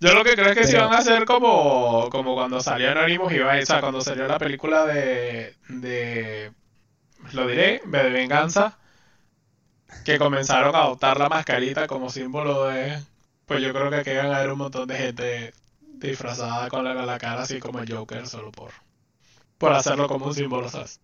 [0.00, 3.32] Yo lo que creo es que si van a hacer como, como cuando salió Anonymous
[3.32, 6.52] y o sea, cuando salió la película de, de
[7.32, 8.78] lo diré, de venganza,
[10.04, 13.02] que comenzaron a adoptar la mascarita como símbolo de,
[13.46, 16.94] pues yo creo que aquí van a haber un montón de gente disfrazada con la,
[16.94, 18.72] la cara así como el Joker solo por,
[19.58, 21.00] por hacerlo como un símbolo, ¿sabes?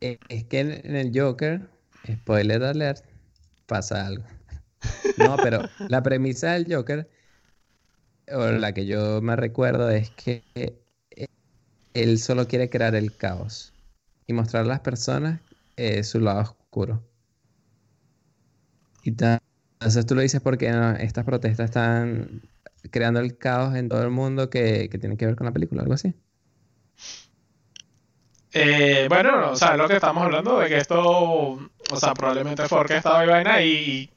[0.00, 1.68] Eh, es que en, el Joker,
[2.10, 3.04] spoiler alert,
[3.66, 4.24] pasa algo.
[5.18, 7.08] No, pero la premisa del Joker,
[8.32, 11.28] o la que yo me recuerdo, es que eh,
[11.92, 13.74] él solo quiere crear el caos
[14.26, 15.40] y mostrar a las personas
[15.76, 17.02] eh, su lado oscuro.
[19.02, 22.42] Y entonces tú lo dices porque estas protestas están
[22.90, 25.94] creando el caos en todo el mundo que tiene que ver con la película, algo
[25.94, 26.14] así.
[28.52, 32.80] Eh, bueno, o sea, lo que estamos hablando de que esto, o sea, probablemente fue
[32.80, 34.10] orquestado y vaina y,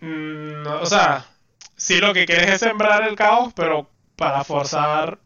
[0.00, 1.26] mm, o sea,
[1.76, 5.18] sí lo que quieres es sembrar el caos, pero para forzar,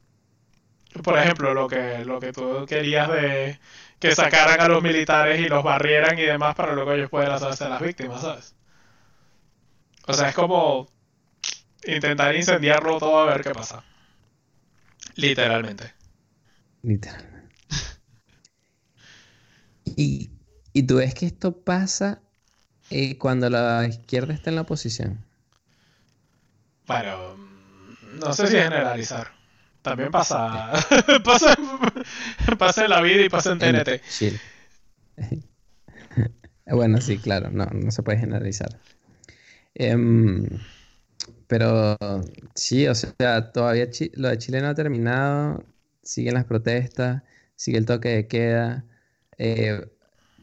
[1.03, 3.59] por ejemplo, lo que, lo que tú querías de
[3.99, 7.69] que sacaran a los militares y los barrieran y demás para luego ellos puedan hacerse
[7.69, 8.55] las víctimas, ¿sabes?
[10.07, 10.89] O sea, es como
[11.87, 13.85] intentar incendiarlo todo a ver qué pasa.
[15.15, 15.93] Literalmente.
[16.83, 17.32] Literalmente.
[19.85, 20.31] Y,
[20.73, 22.21] y tú ves que esto pasa
[22.91, 25.25] eh, cuando la izquierda está en la oposición.
[26.87, 27.37] Bueno,
[28.21, 29.29] no sé si generalizar.
[29.83, 30.73] También pasa,
[31.25, 31.57] pasa,
[32.59, 34.03] pasa en la vida y pasa en TNT.
[36.67, 38.79] bueno, sí, claro, no, no se puede generalizar.
[39.75, 40.47] Em,
[41.49, 41.97] pero
[42.55, 45.65] sí, o sea, todavía lo de Chile no ha terminado,
[46.03, 47.23] siguen las protestas,
[47.57, 48.85] sigue el toque de queda,
[49.45, 49.89] eh,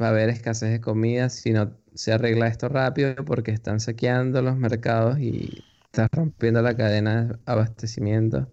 [0.01, 4.41] va a haber escasez de comida si no se arregla esto rápido porque están saqueando
[4.41, 8.51] los mercados y están rompiendo la cadena de abastecimiento.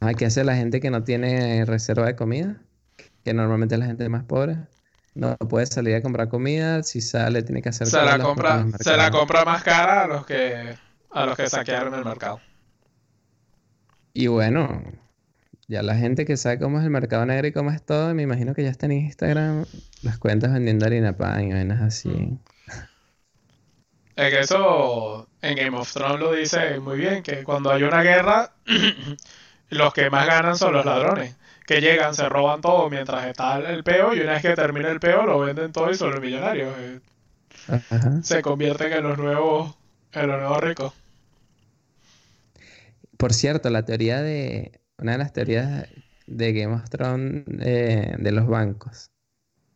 [0.00, 2.60] Hay ¿Qué hace la gente que no tiene reserva de comida?
[3.24, 4.58] Que normalmente es la gente más pobre.
[5.14, 6.82] No puede salir a comprar comida.
[6.82, 7.86] Si sale, tiene que hacer.
[7.86, 10.76] Se la compra, se la compra más cara a los que
[11.10, 12.40] a los que saquearon el mercado.
[14.12, 14.82] Y bueno,
[15.68, 18.22] ya la gente que sabe cómo es el mercado negro y cómo es todo, me
[18.22, 19.64] imagino que ya está en Instagram
[20.02, 22.08] las cuentas vendiendo harina pan y vainas así.
[22.08, 22.38] Mm.
[24.16, 28.02] Es que eso en Game of Thrones lo dice muy bien, que cuando hay una
[28.02, 28.52] guerra
[29.70, 31.34] los que más ganan son los ladrones,
[31.66, 35.00] que llegan, se roban todo mientras está el peo y una vez que termina el
[35.00, 36.72] peo lo venden todo y son los millonarios.
[36.78, 37.00] Eh.
[38.22, 39.74] Se convierten en los nuevos,
[40.12, 40.92] en los nuevos ricos.
[43.16, 45.88] Por cierto, la teoría de, una de las teorías
[46.26, 49.10] de Game of Thrones eh, de los bancos.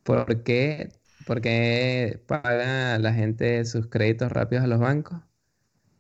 [0.03, 0.91] ¿Por qué,
[1.27, 5.21] ¿Por qué paga la gente sus créditos rápidos a los bancos?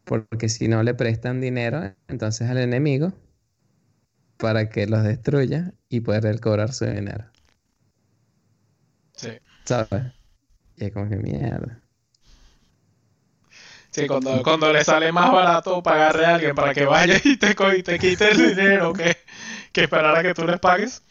[0.05, 3.13] Porque si no le prestan dinero, entonces al enemigo
[4.39, 7.27] para que los destruya y poder cobrar su dinero.
[9.15, 9.31] Sí.
[9.65, 10.13] ¿Sabes?
[10.77, 11.83] Y es como que mierda.
[13.91, 17.57] Sí, cuando, cuando le sale más barato pagarle a alguien para que vaya y te,
[17.77, 19.17] y te quite el dinero que,
[19.73, 21.03] que esperar a que tú les pagues.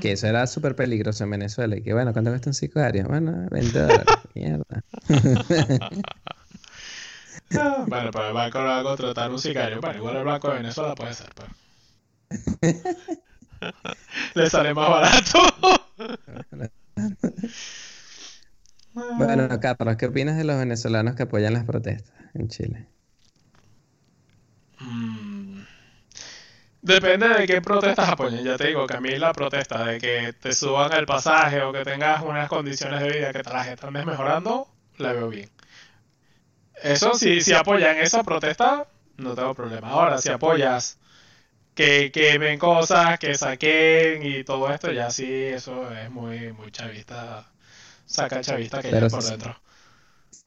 [0.00, 1.76] Que eso era súper peligroso en Venezuela.
[1.76, 3.06] Y que bueno, ¿cuánto cuesta un sicario?
[3.08, 4.06] Bueno, 20 dólares.
[4.34, 4.84] Mierda.
[7.86, 9.80] bueno, pues el banco lo va a contratar un sicario.
[9.80, 11.48] Bueno, igual el Banco de Venezuela puede ser, pues.
[14.34, 15.38] Le sale más barato.
[19.16, 22.86] Bueno, Carlos, ¿qué opinas de los venezolanos que apoyan las protestas en Chile?
[24.80, 25.60] Mm.
[26.80, 28.44] Depende de qué protestas apoyen.
[28.44, 31.72] Ya te digo que a mí la protesta de que te suban el pasaje o
[31.72, 35.50] que tengas unas condiciones de vida que te las están desmejorando, la veo bien.
[36.82, 39.90] Eso, si, si apoyan esa protesta, no tengo problema.
[39.90, 40.98] Ahora, si apoyas
[41.74, 46.70] que, que ven cosas, que saquen y todo esto, ya sí, eso es muy, muy
[46.70, 47.50] chavista.
[48.08, 49.56] Saca chavista que ya por dentro.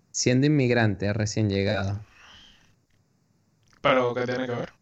[0.09, 1.99] Siendo inmigrante, recién llegado.
[3.81, 4.73] Pero, ¿qué tiene que ver?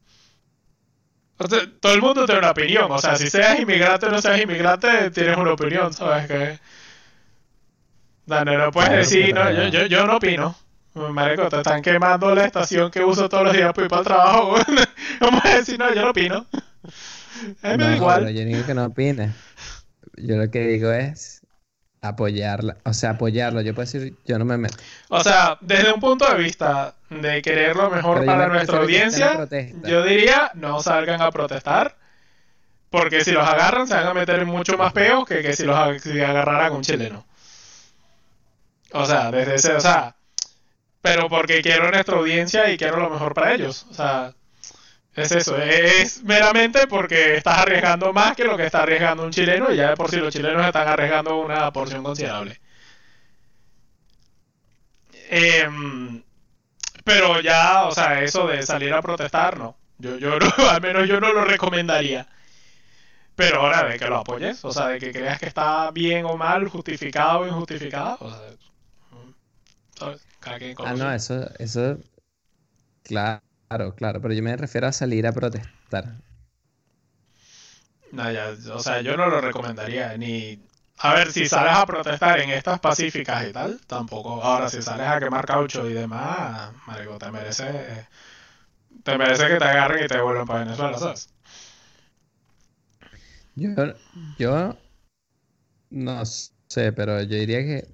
[1.80, 2.92] todo el mundo tiene una opinión.
[2.92, 6.28] O sea, si seas inmigrante o no seas inmigrante, tienes una opinión, ¿sabes?
[6.28, 6.60] Que.
[8.26, 10.56] Dale, no puedes decir, no, yo, yo, yo no opino.
[10.94, 14.08] Marico, te están quemando la estación que uso todos los días para ir para el
[14.08, 14.56] trabajo.
[15.20, 16.46] Vamos a decir, no, yo no opino.
[17.62, 18.20] A mí me da igual.
[18.20, 19.34] Pero yo digo que no opine.
[20.18, 21.39] Yo lo que digo es
[22.02, 22.78] apoyarla.
[22.84, 23.62] O sea, apoyarlo.
[23.62, 24.78] Yo puedo decir, yo no me meto.
[25.10, 29.48] O sea, desde un punto de vista de querer lo mejor para nuestra audiencia,
[29.84, 31.96] yo diría, no salgan a protestar.
[32.90, 35.64] Porque si los agarran, se van a meter en mucho más peos que, que si
[35.64, 37.24] los si agarraran un chileno.
[38.92, 40.16] O sea, desde ese, o sea,
[41.02, 43.86] pero porque quiero nuestra audiencia y quiero lo mejor para ellos.
[43.92, 44.34] O sea,
[45.20, 49.72] es eso, es meramente porque estás arriesgando más que lo que está arriesgando un chileno
[49.72, 52.60] y ya de por sí los chilenos están arriesgando una porción considerable.
[55.30, 56.24] Em,
[57.04, 59.78] pero ya, o sea, eso de salir a protestar, no.
[60.00, 60.38] Yo, yo
[60.70, 62.28] al menos yo no lo recomendaría.
[63.36, 66.36] Pero ahora de que lo apoyes, o sea, de que creas que está bien o
[66.36, 68.40] mal, justificado o injustificado, o sea,
[69.98, 70.26] ¿sabes?
[70.80, 71.98] ah, no, eso, eso,
[73.04, 73.42] claro,
[73.96, 76.16] claro, pero yo me refiero a salir a protestar.
[78.12, 80.60] No, ya, o sea, yo no lo recomendaría, ni...
[80.98, 84.42] A ver, si sales a protestar en estas pacíficas y tal, tampoco.
[84.44, 88.08] Ahora, si sales a quemar caucho y demás, marico, te merece...
[89.04, 91.30] Te merece que te agarren y te vuelvan para Venezuela, ¿sabes?
[93.56, 93.70] Yo,
[94.38, 94.78] yo
[95.90, 97.88] no sé, pero yo diría que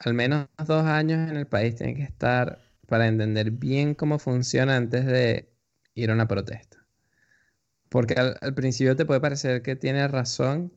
[0.00, 4.76] al menos dos años en el país tiene que estar para entender bien cómo funciona
[4.76, 5.52] antes de
[5.94, 6.84] ir a una protesta.
[7.88, 10.72] Porque al, principio te puede parecer que tienes razón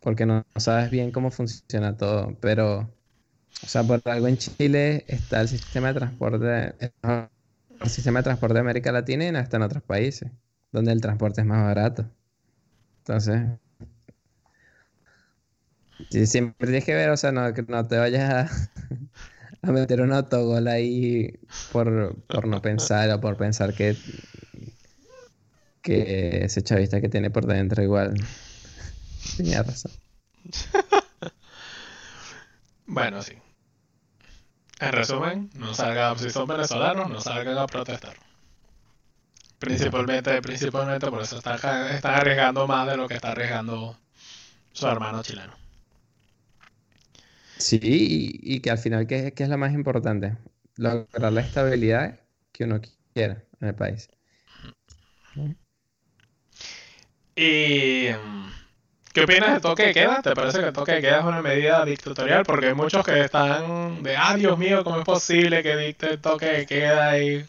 [0.00, 2.90] porque no, sabes bien cómo funciona todo, pero,
[3.62, 6.74] o sea, por algo en Chile está el sistema de transporte,
[7.80, 10.30] el sistema de transporte de América Latina y no está en otros países,
[10.72, 12.10] donde el transporte es más barato.
[13.00, 13.42] Entonces,
[16.26, 18.50] siempre tienes que ver, o sea, no, no te vayas a,
[19.72, 21.38] meter un autogol ahí
[21.72, 23.96] por, por no pensar o por pensar que,
[25.82, 28.14] que ese chavista que tiene por dentro igual
[29.36, 29.92] tenía razón.
[32.86, 33.34] bueno, sí.
[34.80, 38.16] En resumen, no salgan, si son venezolanos, no salgan a protestar.
[39.58, 41.58] Principalmente, principalmente por eso están,
[42.04, 43.98] arriesgando más de lo que está arriesgando
[44.72, 45.57] su hermano chileno.
[47.58, 50.36] Sí, y, que al final, ¿qué, es lo más importante?
[50.76, 52.20] Lograr la estabilidad
[52.52, 52.80] que uno
[53.12, 54.08] quiera en el país.
[57.34, 58.08] Y...
[59.12, 60.22] ¿Qué opinas del toque de queda?
[60.22, 62.44] ¿Te parece que el toque de queda es una medida dictatorial?
[62.44, 66.20] Porque hay muchos que están de, ah, Dios mío, ¿cómo es posible que dicte el
[66.20, 67.44] toque de queda ahí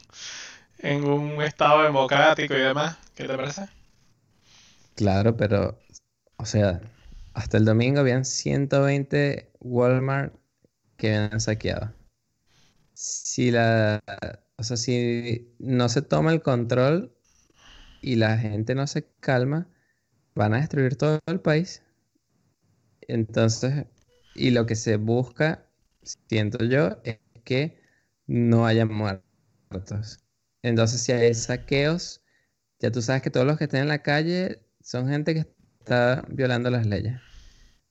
[0.79, 2.97] en un estado democrático y demás?
[3.13, 3.67] ¿Qué te parece?
[4.95, 5.77] Claro, pero,
[6.37, 6.81] o sea,
[7.39, 10.35] hasta el domingo habían 120 Walmart
[10.97, 11.95] que habían saqueado.
[12.93, 14.01] Si la,
[14.57, 17.15] o sea, si no se toma el control
[18.01, 19.69] y la gente no se calma,
[20.35, 21.81] van a destruir todo el país.
[23.07, 23.85] Entonces,
[24.35, 25.65] y lo que se busca,
[26.27, 27.81] siento yo, es que
[28.27, 30.19] no haya muertos.
[30.61, 32.21] Entonces, si hay saqueos,
[32.79, 35.45] ya tú sabes que todos los que estén en la calle son gente que
[35.79, 37.28] está violando las leyes.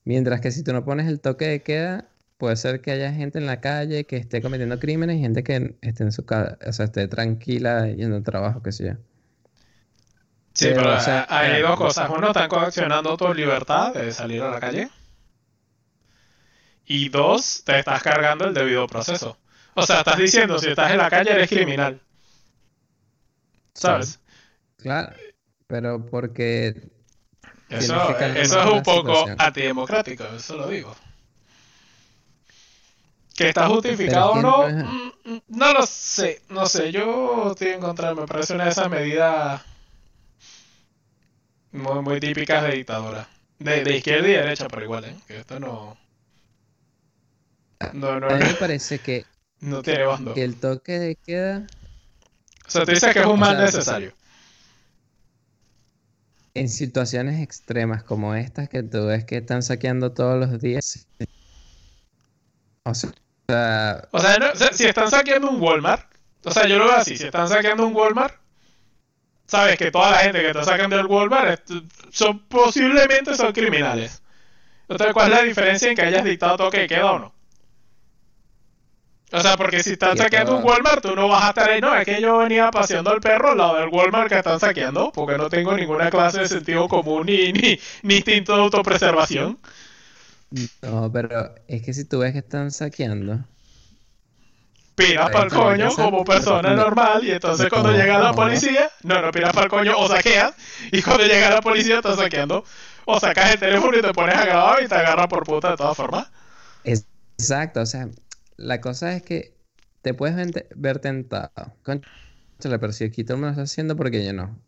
[0.08, 3.38] Mientras que si tú no pones el toque de queda, puede ser que haya gente
[3.38, 6.72] en la calle que esté cometiendo crímenes y gente que esté en su casa, o
[6.72, 8.92] sea, esté tranquila yendo al trabajo, qué sé yo.
[10.54, 10.96] Sí, pero,
[11.28, 12.08] hay eh, dos cosas.
[12.08, 14.88] Uno, están coaccionando tu libertad de salir a la calle.
[16.86, 19.36] Y dos, te estás cargando el debido proceso.
[19.74, 22.00] O sea, estás diciendo, si estás en la calle eres criminal.
[23.74, 24.20] ¿Sabes?
[24.78, 25.12] Claro,
[25.66, 26.96] pero porque...
[27.68, 30.96] Eso, eso es un poco antidemocrático, eso lo digo.
[33.36, 34.68] ¿Que está justificado o no?
[34.68, 38.70] Mm, mm, no lo sé, no sé, yo estoy en contra, me parece una de
[38.70, 39.62] esas medidas
[41.72, 43.28] muy, muy típicas de dictadura.
[43.58, 45.16] De, de, izquierda y derecha, pero igual, ¿eh?
[45.26, 45.96] Que esto no...
[47.92, 49.24] No, no, a mí me parece que...
[49.60, 50.34] No tiene bando.
[50.34, 51.66] Que el toque de queda...
[52.66, 54.12] O sea, tú dices que es un mal necesario.
[56.58, 61.06] En situaciones extremas como estas que tú ves que están saqueando todos los días.
[62.84, 63.10] O sea...
[64.10, 66.06] O sea, si están saqueando un Walmart...
[66.44, 67.16] O sea, yo lo veo así.
[67.16, 68.34] Si están saqueando un Walmart
[69.48, 71.60] sabes que toda la gente que está sacando del Walmart
[72.10, 74.22] son posiblemente son criminales.
[74.88, 77.34] Entonces, ¿cuál es la diferencia en que hayas dictado toque de queda o no?
[79.30, 81.94] O sea, porque si están saqueando un Walmart, tú no vas a estar ahí, no,
[81.94, 85.36] es que yo venía paseando al perro al lado del Walmart que están saqueando, porque
[85.36, 89.58] no tengo ninguna clase de sentido común ni, ni, ni instinto de autopreservación.
[90.80, 93.40] No, pero es que si tú ves que están saqueando,
[94.94, 99.30] piras para el coño como persona normal y entonces cuando llega la policía, no, no
[99.30, 100.54] piras para el coño o saqueas
[100.90, 102.64] y cuando llega la policía estás saqueando
[103.04, 105.76] o sacas el teléfono y te pones a grabar y te agarra por puta de
[105.76, 106.28] todas formas.
[106.84, 108.08] Exacto, o sea,
[108.58, 109.54] la cosa es que
[110.02, 110.36] te puedes
[110.74, 111.74] ver tentado.
[112.60, 114.60] pero si aquí todo el mundo está haciendo porque yo no.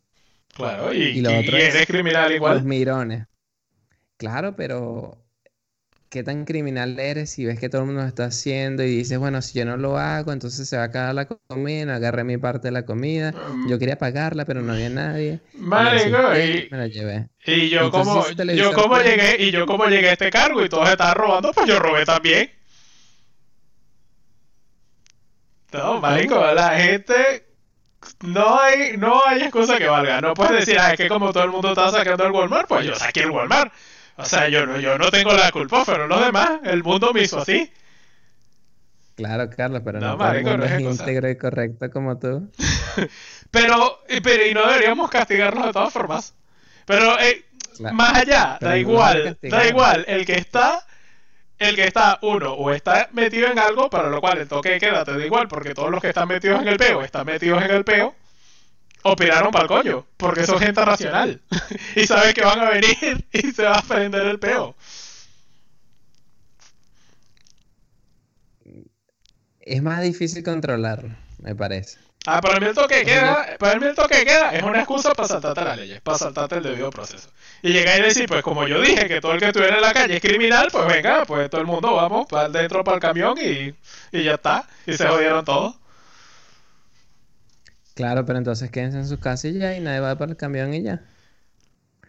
[0.54, 2.56] Claro, y, y, lo otro eres criminal igual.
[2.56, 3.26] Los mirones.
[4.16, 5.18] Claro, pero
[6.10, 9.18] qué tan criminal eres si ves que todo el mundo lo está haciendo y dices,
[9.18, 12.36] bueno, si yo no lo hago, entonces se va a acabar la comida, agarré mi
[12.36, 13.32] parte de la comida,
[13.68, 15.40] yo quería pagarla, pero no había nadie.
[15.54, 17.28] Marico, y, me la llevé.
[17.46, 20.88] Y yo como, yo como llegué, y yo como llegué a este cargo y todos
[20.90, 22.59] estaban robando, pues yo robé también.
[25.72, 27.46] No, marico, la gente
[28.22, 30.20] no hay, no hay excusa que valga.
[30.20, 32.86] No puedes decir, ah, es que como todo el mundo está sacando el Walmart, pues
[32.86, 33.72] yo saqué el Walmart.
[34.16, 37.22] O sea, yo no, yo no tengo la culpa, pero los demás, el mundo me
[37.22, 37.72] hizo así.
[39.16, 42.50] Claro, Carlos, pero no, no mundo es íntegro y correcto como tú.
[43.50, 46.34] pero, pero, y no deberíamos castigarnos de todas formas.
[46.86, 47.44] Pero, eh,
[47.92, 50.86] más allá, da igual, da igual, el que está,
[51.60, 54.80] el que está, uno, o está metido en algo, para lo cual el toque de
[54.80, 57.62] queda te da igual, porque todos los que están metidos en el peo están metidos
[57.62, 58.14] en el peo,
[59.02, 61.42] o piraron para el coño, porque son gente racional.
[61.96, 64.74] y saben que van a venir y se va a prender el peo.
[69.60, 71.98] Es más difícil controlarlo, me parece.
[72.26, 75.26] Ah, para mí el toque queda, para mí el toque queda es una excusa para
[75.26, 77.30] saltarte las leyes, para saltarte el debido proceso.
[77.62, 79.94] Y llegar y decir, pues como yo dije, que todo el que estuviera en la
[79.94, 83.38] calle es criminal, pues venga, pues todo el mundo vamos para dentro para el camión
[83.38, 83.74] y,
[84.12, 84.68] y ya está.
[84.86, 85.76] Y se jodieron todos.
[87.94, 90.74] Claro, pero entonces quédense en sus casas y ya, y nadie va para el camión
[90.74, 91.02] y ya.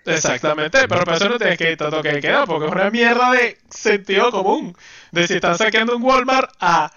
[0.05, 2.89] Exactamente, pero para eso no tienes que ir todo toque de queda, porque es una
[2.89, 4.75] mierda de sentido común.
[5.11, 6.91] De si están saqueando un Walmart a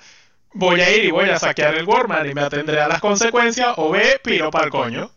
[0.55, 3.75] voy a ir y voy a saquear el Walmart y me atendré a las consecuencias,
[3.77, 5.11] o B, piro para el coño.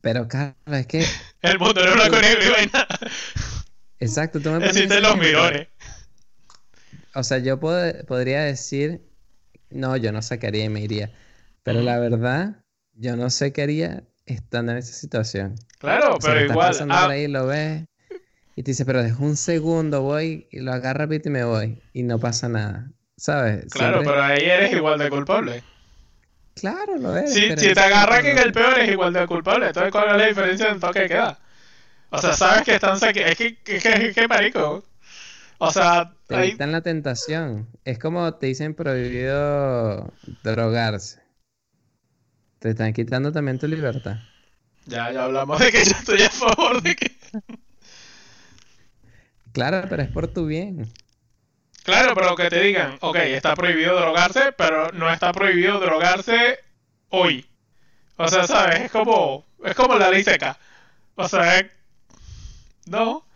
[0.00, 1.06] Pero, Carlos, es que...
[1.42, 2.86] el mundo no es blanco, negro y vaina.
[4.00, 5.68] Exacto, tú me Existen los mirones.
[7.14, 9.02] O sea, yo podría decir,
[9.70, 11.12] no, yo no sacaría y me iría.
[11.62, 15.54] Pero la verdad, yo no sé qué haría estando en esa situación.
[15.78, 16.68] Claro, pero igual.
[16.68, 17.10] Pasando por ah.
[17.10, 17.84] ahí, lo ves
[18.54, 21.80] y te dice, pero dejo un segundo, voy y lo agarro y me voy.
[21.92, 22.90] Y no pasa nada.
[23.22, 23.66] ¿Sabes?
[23.72, 25.62] Claro, pero ahí eres igual de culpable.
[26.56, 27.32] Claro, lo eres.
[27.32, 30.26] Si, si te agarra que el peor es igual de culpable, entonces ¿cuál es la
[30.26, 31.38] diferencia en toque que queda?
[32.10, 33.30] O sea, sabes que están saqueando.
[33.30, 34.84] Es que, que, que, que, marico.
[35.58, 36.12] O sea.
[36.26, 36.56] Te ahí...
[36.58, 37.68] la tentación.
[37.84, 40.12] Es como te dicen prohibido
[40.42, 41.22] drogarse.
[42.58, 44.16] Te están quitando también tu libertad.
[44.86, 47.12] Ya, ya hablamos de que yo estoy a favor de que.
[49.52, 50.92] Claro, pero es por tu bien.
[51.84, 56.60] Claro, pero que te digan, ok, está prohibido drogarse, pero no está prohibido drogarse
[57.08, 57.46] hoy.
[58.16, 58.82] O sea, ¿sabes?
[58.82, 60.58] Es como, es como la ley seca.
[61.16, 61.68] O sea,
[62.86, 63.26] no.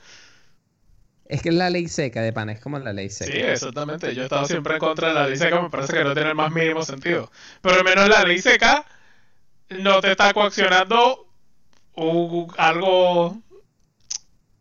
[1.24, 3.32] Es que es la ley seca de pan, es como la ley seca.
[3.32, 4.14] Sí, exactamente.
[4.14, 6.28] Yo he estado siempre en contra de la ley seca, me parece que no tiene
[6.28, 7.32] el más mínimo sentido.
[7.62, 8.84] Pero al menos la ley seca
[9.70, 11.26] no te está coaccionando
[12.56, 13.42] algo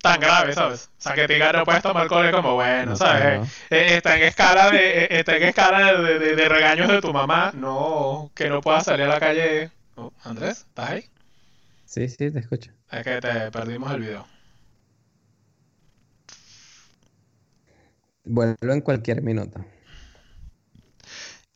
[0.05, 0.91] tan grave, ¿sabes?
[0.99, 3.49] O sea, que te no puedes tomar es como, bueno, ¿sabes?
[3.71, 7.51] Eh, está en escala de eh, está en escala de, de, regaños de tu mamá,
[7.55, 9.71] no, que no puedas salir a la calle.
[9.95, 11.09] Oh, Andrés, ¿estás ahí?
[11.85, 12.71] Sí, sí, te escucho.
[12.91, 14.27] Es que te perdimos el video.
[18.25, 19.65] Vuelvo en cualquier minuto.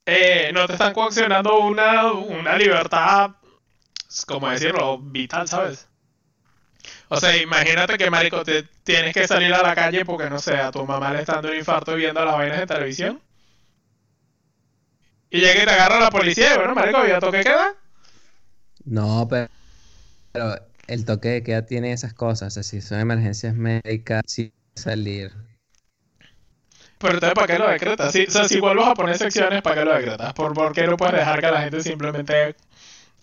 [0.08, 3.32] Eh, no te están coaccionando una, una libertad,
[4.26, 5.88] como decirlo, vital, ¿sabes?
[7.12, 10.56] O sea, imagínate que, marico, te tienes que salir a la calle porque, no sé,
[10.58, 13.20] a tu mamá le está dando un infarto viendo las vainas de televisión.
[15.32, 17.74] Y llega y te agarra la policía y, bueno, marico, ¿ya toque queda?
[18.86, 19.48] No, pero,
[20.32, 20.56] pero
[20.88, 22.50] el toque de queda tiene esas cosas.
[22.50, 25.32] O sea, si son emergencias médicas, sí salir.
[27.00, 28.12] Pero entonces, ¿para qué lo decretas?
[28.12, 30.34] Si, o sea, si vuelves a poner secciones, ¿para qué lo decretas?
[30.34, 32.56] ¿Por, ¿Por qué no puedes dejar que la gente simplemente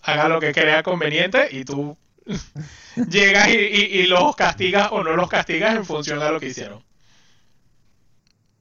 [0.01, 1.97] haga lo que crea conveniente y tú
[3.09, 6.83] llegas y, los castigas o no los castigas en función de lo que hicieron?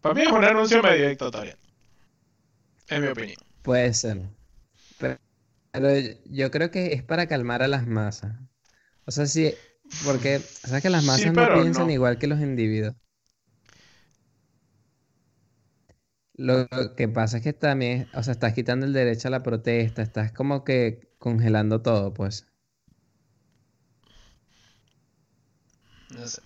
[0.00, 1.58] Para mí es un anuncio medio dictatorial.
[2.88, 3.38] En mi opinión.
[3.62, 4.22] Puede ser.
[4.98, 5.18] Pero,
[6.26, 8.36] yo creo que es para calmar a las masas.
[9.04, 9.52] O sea, sí,
[10.04, 12.94] porque, ¿sabes que las masas no piensan igual que los individuos?
[16.34, 20.02] Lo que pasa es que también, o sea, estás quitando el derecho a la protesta,
[20.02, 22.46] estás como que congelando todo, pues.
[26.16, 26.40] No sé.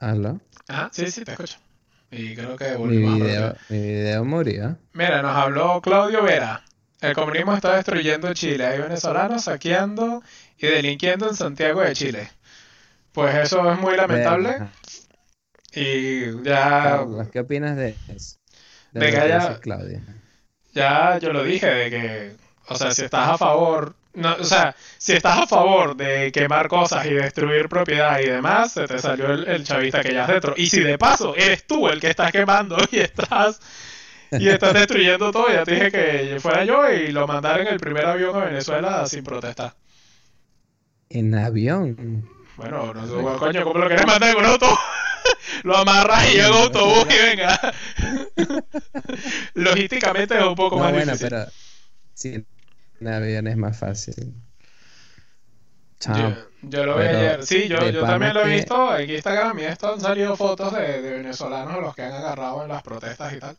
[0.00, 0.40] ¿Aló?
[0.68, 1.58] Ajá, sí, sí, te escucho.
[2.10, 4.76] Y creo que mi video, mi video murió.
[4.92, 6.62] Mira, nos habló Claudio Vera.
[7.00, 8.66] El comunismo está destruyendo Chile.
[8.66, 10.22] Hay venezolanos saqueando
[10.58, 12.30] y delinquiendo en Santiago de Chile.
[13.12, 14.68] Pues eso es muy lamentable.
[15.72, 17.04] Y ya.
[17.32, 18.36] ¿qué opinas de eso?
[18.92, 19.60] de, que haya,
[20.72, 22.36] ya yo lo dije, de que,
[22.68, 26.68] o sea, si estás a favor, no, o sea, si estás a favor de quemar
[26.68, 30.54] cosas y destruir propiedad y demás, se te salió el, chavista que ya dentro.
[30.56, 33.60] Y si de paso eres tú el que estás quemando y estás
[34.30, 37.78] y estás destruyendo todo, ya te dije que fuera yo y lo mandara en el
[37.78, 39.74] primer avión a Venezuela sin protestar.
[41.08, 42.28] ¿En avión?
[42.56, 44.66] Bueno, no sé, coño, ¿cómo lo querés mandar en un auto?
[45.64, 47.60] lo amarras y llega autobús y venga.
[49.54, 51.28] Logísticamente es un poco más bueno, difícil.
[51.30, 51.46] pero
[52.14, 52.44] sí,
[53.00, 54.34] en avión es más fácil.
[56.00, 56.34] Chao.
[56.62, 57.44] Yo, lo vi ayer.
[57.46, 58.96] Sí, yo, yo también lo he visto.
[58.96, 62.68] En Instagram y esto han salido fotos de, de venezolanos los que han agarrado en
[62.68, 63.56] las protestas y tal.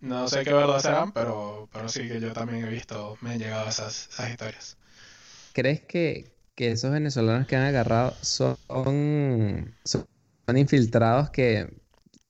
[0.00, 3.38] No sé qué verdad serán, pero, pero sí que yo también he visto, me han
[3.38, 4.76] llegado esas, esas historias.
[5.52, 8.56] ¿Crees que, que esos venezolanos que han agarrado son,
[9.84, 10.06] son
[10.46, 11.68] son infiltrados que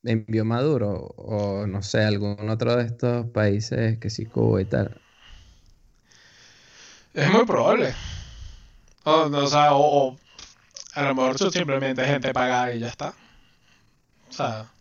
[0.04, 5.00] envió Maduro o no sé, algún otro de estos países que sí Cuba y tal.
[7.14, 7.94] Es muy probable.
[9.04, 10.18] O, no, o sea, o, o
[10.94, 13.14] a lo mejor son simplemente gente pagada y ya está.
[14.28, 14.72] O sea,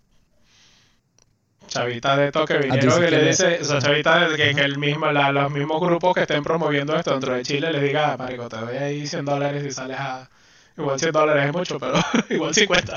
[1.68, 4.62] chavitas de esto que vinieron y le le- dice, o sea, chavitas de que, que
[4.62, 8.12] el mismo, la- los mismos grupos que estén promoviendo esto dentro de Chile les diga,
[8.14, 10.30] "Ah, marico, te doy ahí 100 dólares y sales a...
[10.78, 11.94] Igual 100 dólares es mucho, pero
[12.30, 12.96] igual 50.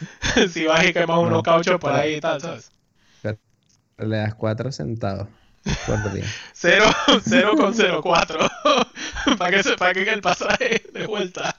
[0.52, 2.72] si vas y quemas unos No, cauchos por ahí y tal, ¿sabes?
[3.98, 5.28] Le das cuatro centavos
[6.12, 6.24] día.
[6.52, 11.56] 0, 0,04 para que paguen el pasaje de vuelta.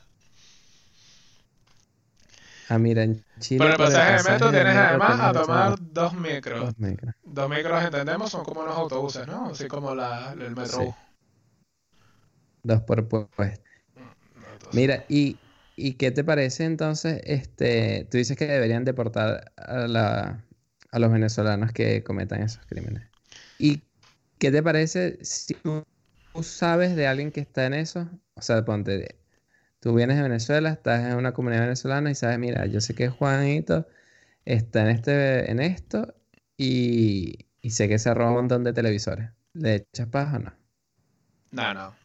[2.69, 3.59] Ah, mira, en Chile.
[3.59, 6.65] Por el pasaje de metro tienes además a tomar dos micros.
[6.65, 7.15] dos micros.
[7.23, 9.49] Dos micros, entendemos, son como los autobuses, ¿no?
[9.49, 10.81] Así como la, el metro.
[10.81, 10.89] Sí.
[12.63, 13.63] Dos por puesto.
[14.73, 15.37] Mira, ¿y,
[15.77, 17.21] ¿y qué te parece entonces?
[17.23, 20.43] Este, tú dices que deberían deportar a, la,
[20.91, 23.07] a los venezolanos que cometan esos crímenes.
[23.57, 23.81] ¿Y
[24.39, 25.83] qué te parece si tú,
[26.33, 28.09] tú sabes de alguien que está en eso?
[28.35, 29.19] O sea, ponte,
[29.81, 33.09] tú vienes de Venezuela, estás en una comunidad venezolana y sabes, mira, yo sé que
[33.09, 33.87] Juanito
[34.45, 36.15] está en este, en esto
[36.57, 39.31] y, y sé que se roba un montón de televisores.
[39.53, 40.53] ¿Le echas paja o no?
[41.51, 41.95] No, no,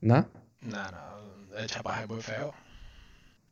[0.00, 0.28] ¿No?
[0.62, 2.54] no, no, el chapaje es muy feo.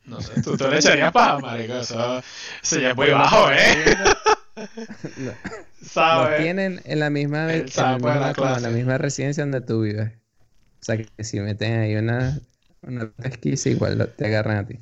[0.08, 2.18] No sé, tú, tú le echarías paja, marico, eso,
[2.62, 3.84] es muy bajo, ¿eh?
[5.16, 5.32] No.
[6.38, 10.12] Tienen en la misma, en la misma- como en la misma residencia donde tú vives.
[10.80, 12.38] O sea, que si meten ahí una,
[12.82, 14.78] una pesquisa, igual lo- te agarran a ti.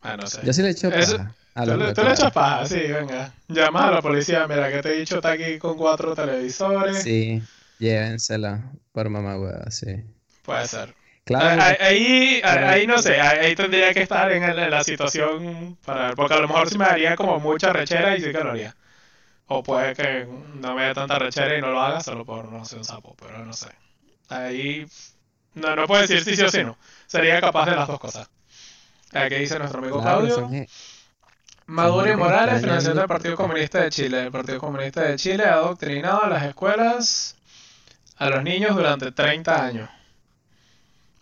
[0.00, 0.40] Ah, no sé.
[0.44, 2.80] Yo sí le echo Eso- paja a Tú los le, tú le echas paja, sí,
[2.80, 3.32] venga.
[3.48, 7.02] Llamas a la policía, mira que te he dicho está aquí con cuatro televisores.
[7.02, 7.42] Sí,
[7.78, 8.58] llévenselo
[8.90, 10.02] por mamá hueva, sí.
[10.44, 10.94] Puede ser.
[11.24, 16.34] Claro, Ah, Ahí, ahí, no sé, ahí tendría que estar en, la situación para porque
[16.34, 18.74] a lo mejor sí me daría como mucha rechera y sí que lo haría.
[19.46, 22.64] O puede que no me dé tanta rechera y no lo haga solo por no
[22.64, 23.68] ser un sapo, pero no sé.
[24.28, 24.86] Ahí
[25.54, 26.76] no, no puedo decir sí sí o sí no.
[27.06, 28.28] Sería capaz de las dos cosas.
[29.12, 30.48] Aquí dice nuestro amigo claro, Claudio.
[30.48, 30.66] gen-
[31.66, 34.24] Maduro y Morales, financiando el Partido Comunista de Chile.
[34.24, 37.36] El Partido Comunista de Chile ha adoctrinado a las escuelas
[38.16, 39.88] a los niños durante 30 años.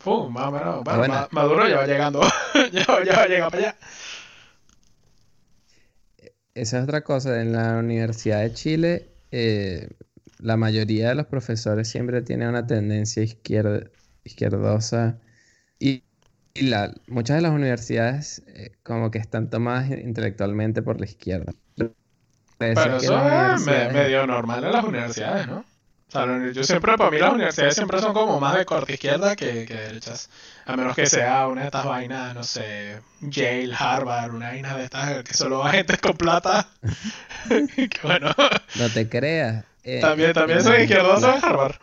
[0.01, 0.84] Fu, más o menos.
[0.84, 2.20] Bueno, Maduro ya va llegando.
[2.72, 3.76] ya, va- ya va a llegar para allá.
[6.55, 7.40] Esa es otra cosa.
[7.40, 9.88] En la Universidad de Chile, eh,
[10.38, 13.82] la mayoría de los profesores siempre tienen una tendencia izquierda,
[14.24, 15.18] izquierdosa.
[15.78, 16.03] Y,
[16.55, 21.53] y la, muchas de las universidades eh, como que están tomadas intelectualmente por la izquierda.
[22.59, 25.64] Pero eso es medio normal en las universidades, ¿no?
[26.12, 29.36] O sea, yo siempre, para mí las universidades siempre son como más de corte izquierda
[29.36, 30.28] que, que derechas.
[30.66, 34.84] A menos que sea una de estas vainas, no sé, Yale, Harvard, una vaina de
[34.84, 36.68] estas que solo va gente con plata.
[37.48, 38.34] que bueno,
[38.74, 39.64] No te creas.
[39.84, 41.76] eh, también, también la- en Harvard.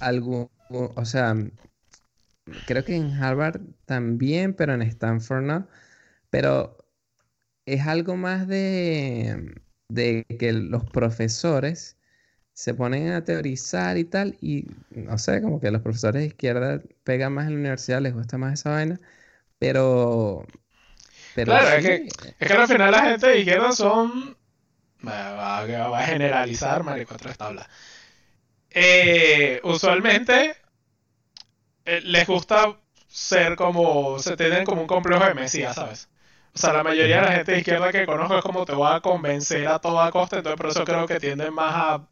[0.00, 1.34] algún, o sea,
[2.66, 5.68] creo que en Harvard también, pero en Stanford no.
[6.30, 6.78] Pero
[7.64, 9.54] es algo más de,
[9.88, 11.96] de que los profesores
[12.62, 16.82] se ponen a teorizar y tal, y no sé, como que los profesores de izquierda
[17.04, 19.00] pegan más en la universidad, les gusta más esa vaina,
[19.58, 20.46] pero...
[21.34, 22.08] Pero Claro, es sí,
[22.38, 24.36] Es que al final la gente de izquierda son.
[25.06, 27.68] Va, va- va a generalizar, marico, tres tablas.
[28.70, 30.56] Eh, usualmente
[31.84, 32.76] eh, les gusta
[33.08, 34.18] ser como.
[34.18, 36.08] Se tienen como un complejo de mesías, ¿sabes?
[36.54, 38.92] O sea, la mayoría de la gente de izquierda que conozco es como te voy
[38.92, 42.08] a convencer a toda costa, entonces por eso creo que tienden más a,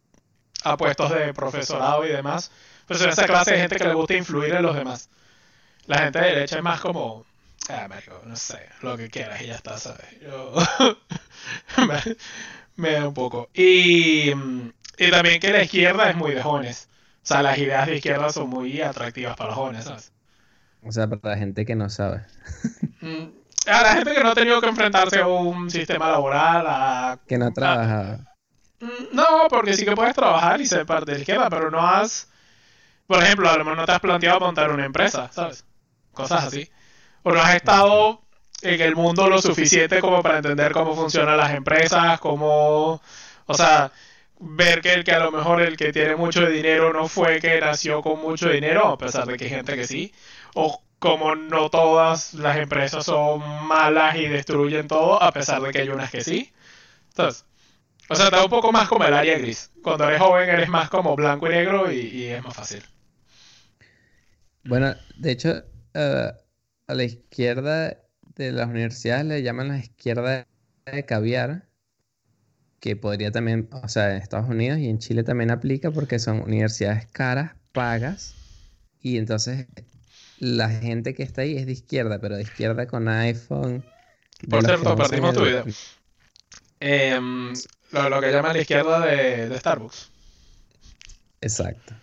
[0.72, 2.50] a puestos de profesorado y demás.
[2.86, 5.08] Pero son esa clase de gente que le gusta influir en los demás.
[5.86, 7.24] La gente de derecha es más como.
[7.68, 10.06] Ah, marico, no sé, lo que quieras y ya está, ¿sabes?
[10.22, 10.54] Yo...
[11.86, 12.16] me,
[12.76, 13.50] me da un poco.
[13.52, 16.88] Y, y también que la izquierda es muy de jóvenes.
[17.22, 20.12] O sea, las ideas de izquierda son muy atractivas para los jóvenes, ¿sabes?
[20.82, 22.24] o sea, para la gente que no sabe.
[23.00, 23.28] Mm,
[23.66, 27.18] A la gente que no ha tenido que enfrentarse a un sistema laboral, a...
[27.28, 28.18] Que no trabaja.
[28.18, 28.26] Mm,
[29.12, 32.28] No, porque sí que puedes trabajar y ser parte de la izquierda, pero no has...
[33.06, 35.64] Por ejemplo, a lo mejor no te has planteado montar una empresa, ¿sabes?
[36.12, 36.70] Cosas así.
[37.22, 38.20] O no has estado
[38.62, 43.00] en el mundo lo suficiente como para entender cómo funcionan las empresas, cómo...
[43.46, 43.90] O sea,
[44.40, 47.60] ver que el que a lo mejor el que tiene mucho dinero no fue que
[47.60, 50.12] nació con mucho dinero, a pesar de que hay gente que sí.
[50.54, 55.80] O como no todas las empresas son malas y destruyen todo, a pesar de que
[55.80, 56.52] hay unas que sí.
[57.10, 57.44] Entonces,
[58.08, 59.72] o sea, da un poco más como el área gris.
[59.82, 62.82] Cuando eres joven eres más como blanco y negro y, y es más fácil.
[64.62, 66.32] Bueno, de hecho, eh,
[66.86, 68.00] a la izquierda
[68.36, 70.46] de las universidades le llaman la izquierda
[70.86, 71.68] de caviar,
[72.80, 76.40] que podría también, o sea, en Estados Unidos y en Chile también aplica porque son
[76.42, 78.36] universidades caras, pagas,
[79.02, 79.66] y entonces
[80.38, 83.84] la gente que está ahí es de izquierda, pero de izquierda con iPhone.
[84.48, 85.64] Por cierto, usan perdimos tu el- video.
[87.90, 90.10] Lo, lo que llaman la izquierda de, de Starbucks.
[91.40, 91.94] Exacto.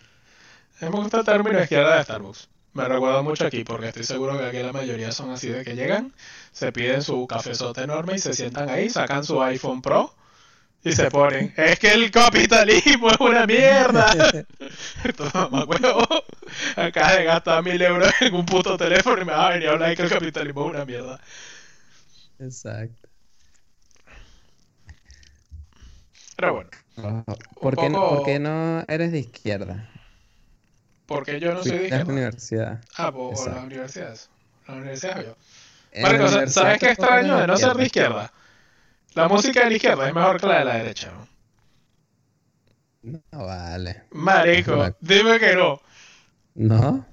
[0.80, 2.48] Me gusta el término izquierda de Starbucks.
[2.74, 5.74] Me recuerda mucho aquí porque estoy seguro que aquí la mayoría son así de que
[5.74, 6.12] llegan,
[6.52, 10.14] se piden su cafezote enorme y se sientan ahí, sacan su iPhone Pro
[10.84, 11.54] y se ponen.
[11.56, 14.12] Es que el capitalismo es una mierda.
[15.04, 16.06] Esto mamá huevo.
[16.76, 19.72] Acá de gastar mil euros en un puto teléfono y me va a venir a
[19.72, 21.18] hablar de que el capitalismo es una mierda.
[22.38, 23.05] Exacto.
[26.36, 27.24] Pero bueno, Ojo,
[27.60, 29.88] ¿Por qué, no, poco- por qué no eres de izquierda?
[31.06, 32.12] porque yo no soy de Fuiste a la izquierda.
[32.12, 32.84] universidad.
[32.96, 34.28] Ah, pues o las universidades.
[34.66, 35.36] Las universidades yo.
[35.92, 38.32] Sa- universidad ¿sabes qué extraño de no ser de izquierda?
[39.14, 41.12] La música de la izquierda es mejor que la de la derecha.
[43.02, 43.20] ¿no?
[43.30, 44.02] No vale.
[44.10, 45.80] Marico, dime que no.
[46.54, 47.06] ¿No?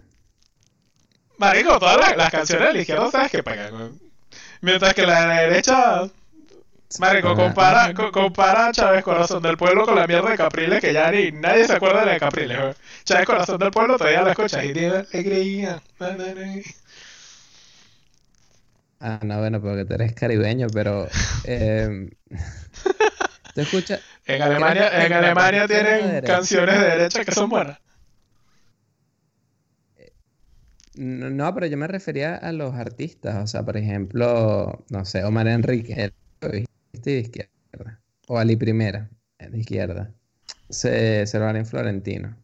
[1.38, 3.78] Marico, todas las, las canciones de la izquierda sabes que pegan.
[3.78, 3.92] ¿no?
[4.62, 6.10] Mientras que la de la derecha,
[7.00, 10.94] Marico, compara, co- compara a Chávez Corazón del Pueblo con la mierda de Capriles, que
[10.94, 12.58] ya ni nadie se acuerda de la de Capriles.
[12.60, 12.74] ¿no?
[13.04, 15.82] Chávez Corazón del Pueblo todavía la escuchas y tiene alegría.
[19.00, 21.08] Ah, no, bueno, porque tú eres caribeño, pero...
[21.46, 22.10] em,
[23.54, 24.02] ¿Tú escuchas?
[24.26, 27.78] En Alemania, en Alemania de tienen canciones de derecha que son buenas.
[30.96, 33.44] No, no, pero yo me refería a los artistas.
[33.44, 36.12] O sea, por ejemplo, no sé, Omar Enrique,
[37.12, 37.12] ¿viste?
[37.12, 38.02] de izquierda.
[38.28, 40.14] O Ali Primera, es de izquierda.
[40.70, 42.38] Se, Silvano Florentino.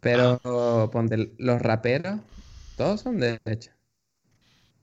[0.00, 0.40] Pero
[0.92, 2.20] ponte, los raperos,
[2.74, 3.76] todos son de derecha.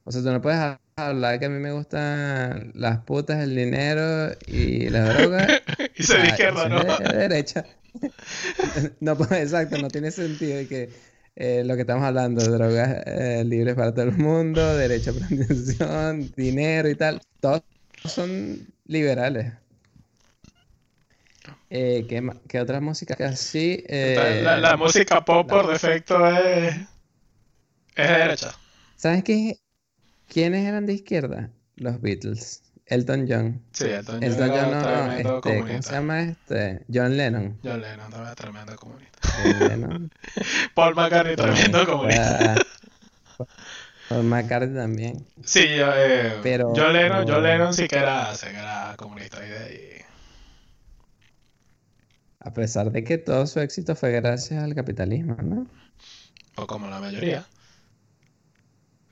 [0.04, 3.56] O sea, tú no puedes ha- hablar que a mí me gustan las putas, el
[3.56, 5.62] dinero y las drogas.
[6.00, 6.84] Y se de Ah, izquierda, ¿no?
[6.84, 7.66] de derecha.
[9.00, 10.94] No, pues exacto, no tiene sentido de que
[11.36, 16.32] eh, lo que estamos hablando, drogas eh, libres para todo el mundo, derecho a protección,
[16.36, 17.64] dinero y tal, todos
[18.06, 19.54] son liberales.
[21.70, 23.84] Eh, ¿qué, qué otra música que así?
[23.88, 26.76] Eh, La, la música pop por defecto es,
[27.96, 28.52] es de derecha.
[28.96, 29.58] ¿Sabes qué?
[30.28, 31.50] ¿Quiénes eran de izquierda?
[31.76, 32.64] Los Beatles.
[32.86, 33.62] Elton John.
[33.74, 35.92] Sí, Elton John Elton era John no, este, ¿cómo se comunista.
[35.92, 36.86] llama este?
[36.94, 37.60] John Lennon.
[37.64, 39.20] John Lennon también es tremendo comunista.
[39.44, 40.12] John Lennon.
[40.74, 42.56] Paul McCartney tremendo comunista.
[44.10, 45.26] Paul- McCartney también.
[45.44, 49.46] Sí, yo, eh, Pero- John Lennon, John Lennon sí que era, sí que era comunista.
[49.46, 49.92] Y de ahí-
[52.40, 55.68] A pesar de que todo su éxito fue gracias al capitalismo, ¿no?
[56.60, 57.46] o como la mayoría.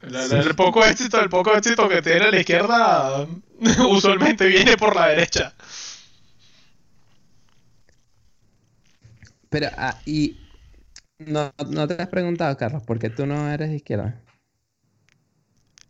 [0.02, 0.36] El, Sí.
[0.36, 3.28] el poco éxito, el poco éxito que tiene la izquierda
[3.89, 5.54] usualmente viene por la derecha.
[9.50, 10.38] Pero, ah, y
[11.20, 14.22] no, no te has preguntado, Carlos, ¿por qué tú no eres de izquierda?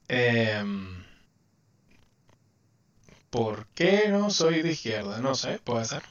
[0.07, 1.03] Em,
[3.29, 5.19] ¿por qué no soy de izquierda?
[5.19, 6.03] No sé, puede ser.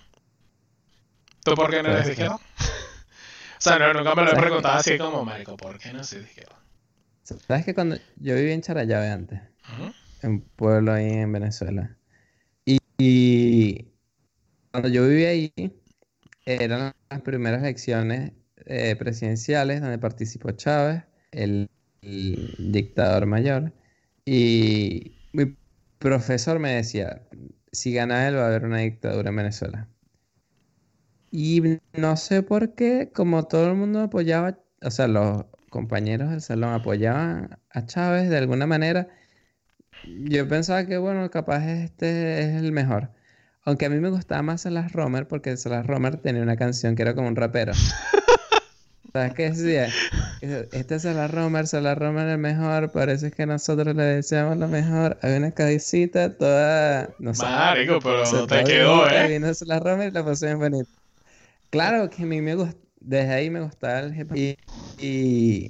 [1.44, 2.36] ¿Tú por qué no eres de izquierda?
[2.58, 5.92] o sea, no, nunca me lo he ¿Sabes qué preguntado así como, marico, ¿por qué
[5.92, 6.58] no soy de izquierda?
[7.22, 9.40] ¿Sabes que cuando yo vivía en Charallave antes,
[10.22, 11.96] en un pueblo ahí en Venezuela,
[12.66, 13.88] y, y
[14.70, 15.52] cuando yo vivía ahí,
[16.44, 18.32] eran las primeras elecciones
[18.66, 21.70] eh, presidenciales donde participó Chávez, el,
[22.02, 23.72] el dictador mayor,
[24.24, 25.56] y mi
[25.98, 27.22] profesor me decía,
[27.72, 29.88] si gana él va a haber una dictadura en Venezuela.
[31.30, 36.40] Y no sé por qué, como todo el mundo apoyaba, o sea, los compañeros del
[36.40, 39.08] salón apoyaban a Chávez de alguna manera,
[40.04, 43.10] yo pensaba que, bueno, capaz este es el mejor.
[43.64, 47.02] Aunque a mí me gustaba más Salas Romer porque Salas Romer tenía una canción que
[47.02, 47.72] era como un rapero.
[49.14, 49.88] ¿Sabes qué decía?
[50.40, 55.16] Este es Salas Romer, Salas Romer el mejor, parece que nosotros le deseamos lo mejor.
[55.22, 59.28] Había una cabecita toda, no Marico, pero se no te quedó, ¿eh?
[59.28, 60.90] Vino Salas Romer y la puse bien bonita.
[61.70, 64.36] Claro que a mí me gustó, desde ahí me gustaba el hip hop.
[64.36, 64.58] Y,
[64.98, 65.68] y,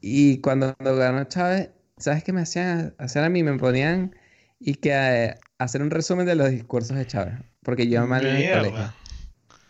[0.00, 3.44] y cuando ganó Chávez, ¿sabes qué me hacían hacer a mí?
[3.44, 4.12] Me ponían
[4.58, 7.34] y que eh, hacer un resumen de los discursos de Chávez.
[7.62, 8.92] Porque yo mal en el colegio.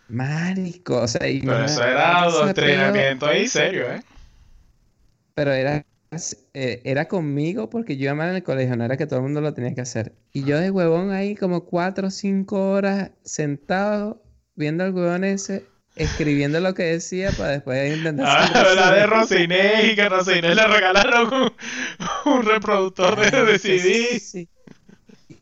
[0.08, 4.02] Marico, o sea, y Pero eso era adoctrinamiento ahí serio, ¿eh?
[5.34, 5.86] Pero era,
[6.54, 9.22] eh, era conmigo porque yo iba mal en el colegio, no era que todo el
[9.24, 10.16] mundo lo tenía que hacer.
[10.32, 14.22] Y yo de huevón ahí como cuatro o cinco horas sentado
[14.54, 19.06] viendo al huevón ese, escribiendo lo que decía para después intentar Ah, la de.
[19.06, 21.52] Rocinés y que Rocinés le regalaron un,
[22.32, 24.18] un reproductor de, de Sí, CD.
[24.18, 24.50] sí, sí.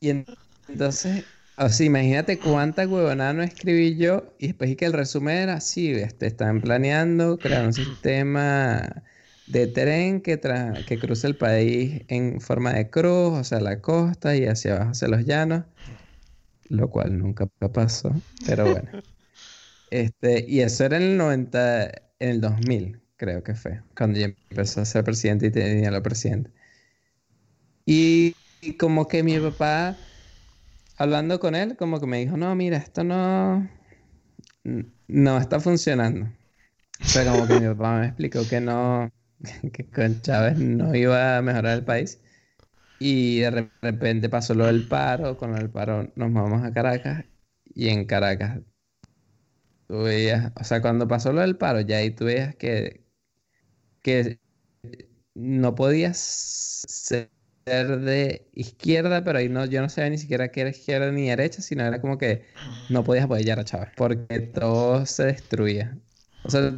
[0.01, 0.27] Y en-
[0.69, 1.27] entonces
[1.57, 5.55] O sea, imagínate cuánta huevonada no escribí yo y después y que el resumen era
[5.55, 9.05] así, este, están planeando crear un sistema
[9.47, 13.81] de tren que, tra- que cruce el país en forma de cruz, o sea, la
[13.81, 15.65] costa y hacia abajo hacia los llanos,
[16.69, 18.91] lo cual nunca pasó, pero bueno.
[19.91, 24.27] Este, y eso era en el 90, en el 2000, creo que fue, cuando yo
[24.51, 26.51] empecé a ser presidente y tenía la presidenta.
[27.85, 30.01] Y, y como que mi papá,
[30.99, 33.69] hablando con él, como que me dijo, no, mira, esto no,
[35.09, 36.27] no está funcionando.
[36.27, 39.11] O sea, como que mi papá me explicó que no,
[39.73, 42.23] que con Chávez no iba a mejorar el país.
[42.99, 47.27] Y de re- repente pasó lo del paro, con el paro nos vamos a Caracas
[47.65, 48.61] y en Caracas
[49.87, 53.05] tú veías, o sea, cuando pasó lo del paro, ya ahí tú veías que,
[54.03, 54.41] que
[55.35, 57.31] no podías ser
[57.65, 61.62] de izquierda, pero ahí no, yo no sabía ni siquiera que era izquierda ni derecha,
[61.62, 62.45] sino era como que
[62.89, 65.99] no podías apoyar a Chávez, porque todo se destruía.
[66.45, 66.73] O sea,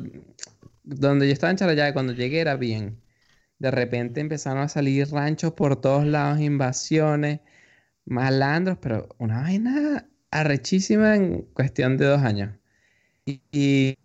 [0.85, 3.01] donde yo estaba en Charallave, cuando llegué era bien.
[3.59, 7.41] De repente empezaron a salir ranchos por todos lados, invasiones,
[8.07, 12.55] malandros, pero una vaina arrechísima en cuestión de dos años.
[13.53, 13.97] Y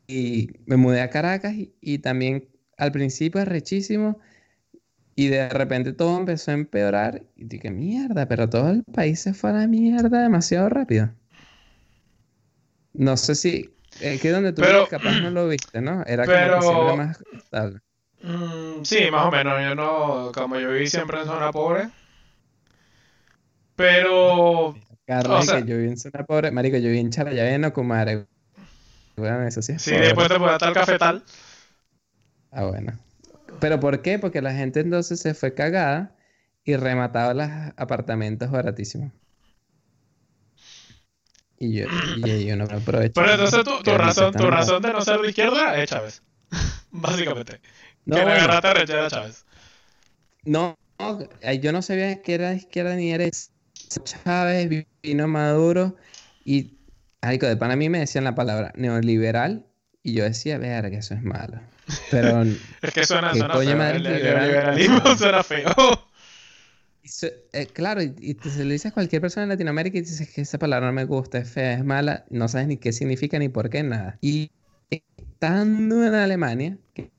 [0.66, 4.20] me mudé a Caracas y, y también al principio arrechísimo
[5.26, 9.34] y de repente todo empezó a empeorar y dije, mierda, pero todo el país se
[9.34, 11.10] fue a la mierda demasiado rápido.
[12.94, 13.70] No sé si,
[14.00, 16.04] es que donde tú Pero- capaz no lo viste, ¿no?
[16.06, 17.80] Era como que pero- más estable.
[18.24, 19.54] Mm, sí, más o menos.
[19.62, 21.90] Yo no, como yo viví siempre en zona pobre.
[23.76, 27.58] Pero, Carlos, o sea- que yo viví en zona pobre, marico, yo viví en Charallave,
[27.58, 28.26] no Comare.
[29.16, 30.06] Bueno, eso sí es sí, pobre.
[30.06, 31.24] después te puede estar el cafetal.
[32.52, 32.94] Ah, bueno.
[33.62, 34.20] ¿Pero por qué?
[34.20, 36.16] Porque la gente entonces se fue cagada
[36.66, 37.48] y remataba los
[37.78, 39.12] apartamentos baratísimos.
[41.58, 41.86] Y yo,
[42.18, 43.14] y ahí uno aprovechó.
[43.22, 46.24] Pero entonces tu, tu razón, tu razón de no ser de izquierda es Chávez.
[46.92, 47.62] Básicamente.
[48.06, 49.46] No, que bueno, rechera a Chávez.
[50.44, 51.20] no, no,
[51.62, 53.52] yo no sabía que era de izquierda ni derecha.
[54.04, 55.96] Chávez vi- vino Maduro
[56.44, 56.80] y
[57.22, 59.68] algo de pana a mí me decían la palabra neoliberal
[60.02, 61.62] y yo decía, verga, que eso es malo.
[62.10, 62.44] Pero
[62.82, 63.88] Es que suena, ¿Qué suena feo.
[63.88, 64.42] El, liberal?
[64.42, 65.74] liberalismo suena feo.
[67.04, 67.10] Y
[67.54, 70.30] eh, claro, y, y te- se lo dices a cualquier persona en Latinoamérica y dices
[70.34, 73.40] que esa palabra no me gusta, es fea, es mala, no sabes ni qué significa
[73.40, 74.18] ni por qué, nada.
[74.22, 74.52] Y
[74.90, 77.12] estando en Alemania, que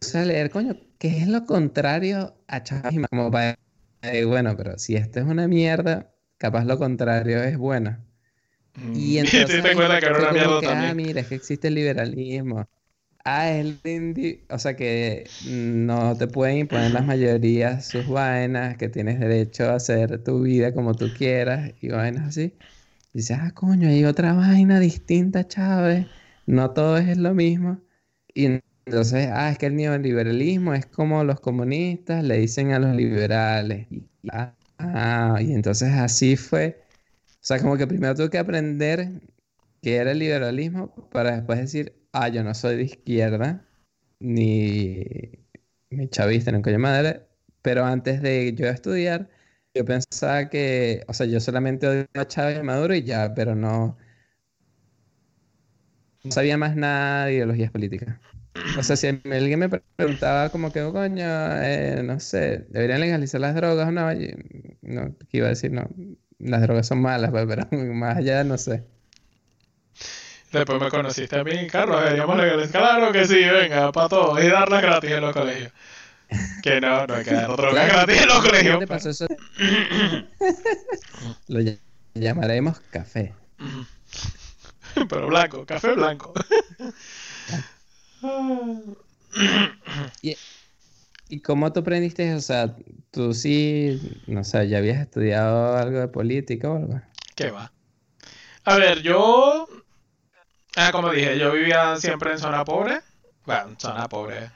[0.00, 2.94] puse a leer, coño, ¿qué es lo contrario a Chávez?
[3.10, 3.58] Como para,
[4.02, 8.04] eh, bueno, pero si esto es una mierda, capaz lo contrario es bueno.
[8.92, 10.96] Y Y entonces te cuenta que era una mierda que, ah, también.
[10.96, 12.66] mira, es que existe el liberalismo.
[13.26, 18.76] Ah, es el indi- o sea que no te pueden imponer las mayorías sus vainas,
[18.76, 22.58] que tienes derecho a hacer tu vida como tú quieras y vainas así.
[23.14, 26.08] Y dices, ah, coño, hay otra vaina distinta, Chávez.
[26.46, 27.82] No todo es lo mismo.
[28.34, 28.46] Y
[28.86, 33.88] entonces, ah, es que el neoliberalismo es como los comunistas le dicen a los liberales.
[34.78, 36.82] Ah, y entonces así fue.
[37.42, 39.22] O sea, como que primero tuve que aprender
[39.82, 43.66] qué era el liberalismo para después decir, ah, yo no soy de izquierda,
[44.20, 45.04] ni,
[45.90, 47.26] ni chavista, ni coño madre,
[47.62, 49.30] pero antes de yo estudiar,
[49.74, 53.54] yo pensaba que, o sea, yo solamente odio a Chávez y Maduro y ya, pero
[53.56, 53.98] no,
[56.22, 58.20] no sabía más nada de ideologías políticas.
[58.74, 61.24] O sea, si alguien me preguntaba como que, "Oh, coño,
[61.62, 64.12] eh, no sé, ¿deberían legalizar las drogas o no?
[64.12, 64.34] Y-
[64.82, 65.88] no, iba a decir, no,
[66.38, 68.84] las drogas son malas, pues, pero más allá no sé.
[70.54, 72.80] Después me conociste a mí, Carlos, deberíamos legalizar.
[72.80, 74.42] Claro que sí, venga, para todos.
[74.42, 75.72] Y darlas gratis en los colegios.
[76.62, 78.78] Que no, no hay que dar drogas gratis en los ¿cómo colegios.
[78.78, 79.26] te pasó eso?
[81.48, 81.78] Lo ll-
[82.14, 83.34] llamaremos café.
[85.08, 86.32] Pero blanco, café blanco.
[91.28, 92.36] ¿Y cómo tú aprendiste eso?
[92.36, 92.76] O sea,
[93.10, 97.00] tú sí, no sé, ya habías estudiado algo de política o algo.
[97.34, 97.72] ¿Qué va?
[98.64, 99.66] A ver, yo.
[100.76, 103.00] Ah, como dije, yo vivía siempre en zona pobre.
[103.44, 104.50] Bueno, zona pobre.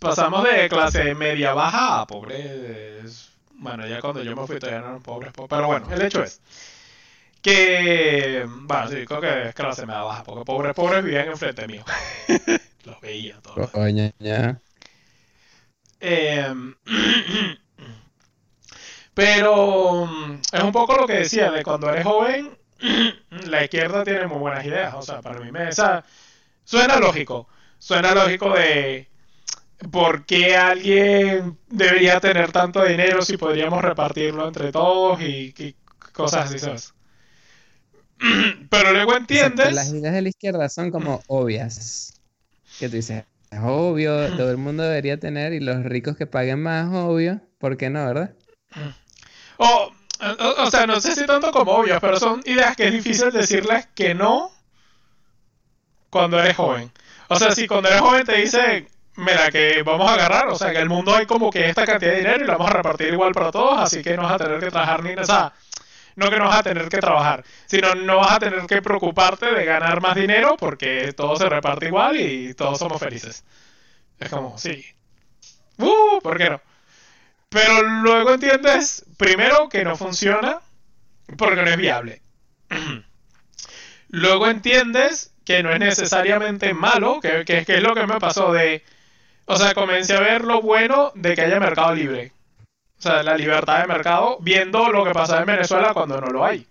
[0.00, 3.30] Pasamos de clase media baja a pobres.
[3.58, 6.22] Bueno, ya cuando yo me fui todavía no eran pobres, po- pero bueno, el hecho
[6.22, 6.40] es
[7.42, 8.46] que.
[8.48, 11.84] Bueno, sí, creo que es clase media baja, porque pobres, pobres vivían enfrente mío.
[12.84, 13.70] Los veía todos.
[13.70, 14.60] Coño, ya.
[16.00, 16.74] Em,
[19.14, 22.56] pero mm, es un poco lo que decía, de cuando eres joven,
[23.48, 24.94] la izquierda tiene muy buenas ideas.
[24.94, 25.68] O sea, para mí me...
[25.68, 26.04] o sea,
[26.64, 27.48] suena lógico.
[27.78, 29.08] Suena lógico de
[29.90, 35.76] por qué alguien debería tener tanto dinero si podríamos repartirlo entre todos y, y
[36.12, 36.94] cosas así, ¿sabes?
[38.70, 39.74] Pero luego Exacto, entiendes.
[39.74, 42.14] Las ideas de la izquierda son como obvias.
[42.78, 46.62] Que tú dices, es obvio, todo el mundo debería tener y los ricos que paguen
[46.62, 47.40] más, obvio.
[47.58, 48.34] ¿Por qué no, verdad?
[49.58, 53.30] O, o, sea, no sé si tanto como obvias, pero son ideas que es difícil
[53.30, 54.50] decirles que no
[56.10, 56.90] cuando eres joven.
[57.28, 60.72] O sea, si cuando eres joven te dicen, mira, que vamos a agarrar, o sea,
[60.72, 63.12] que el mundo hay como que esta cantidad de dinero y lo vamos a repartir
[63.12, 65.52] igual para todos, así que no vas a tener que trabajar ni, sea,
[66.16, 69.52] no que no vas a tener que trabajar, sino no vas a tener que preocuparte
[69.52, 73.44] de ganar más dinero porque todo se reparte igual y todos somos felices.
[74.18, 74.84] Es como, sí.
[75.78, 76.60] Uh, ¿por qué no?
[77.56, 80.60] Pero luego entiendes, primero, que no funciona
[81.38, 82.20] porque no es viable.
[84.08, 88.52] luego entiendes que no es necesariamente malo, que, que, que es lo que me pasó
[88.52, 88.84] de...
[89.46, 92.32] O sea, comencé a ver lo bueno de que haya mercado libre.
[92.98, 96.44] O sea, la libertad de mercado, viendo lo que pasa en Venezuela cuando no lo
[96.44, 96.66] hay.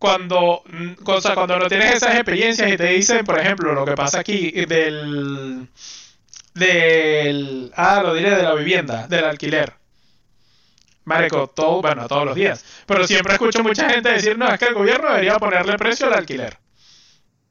[0.00, 3.84] Cuando, mm, o sea, cuando no tienes esas experiencias y te dicen, por ejemplo, lo
[3.84, 5.68] que pasa aquí del...
[6.54, 7.72] Del...
[7.76, 9.74] Ah, lo diré de la vivienda, del alquiler.
[11.04, 12.64] Marico, todo, bueno, todos los días.
[12.86, 16.14] Pero siempre escucho mucha gente decir, no, es que el gobierno debería ponerle precio al
[16.14, 16.58] alquiler.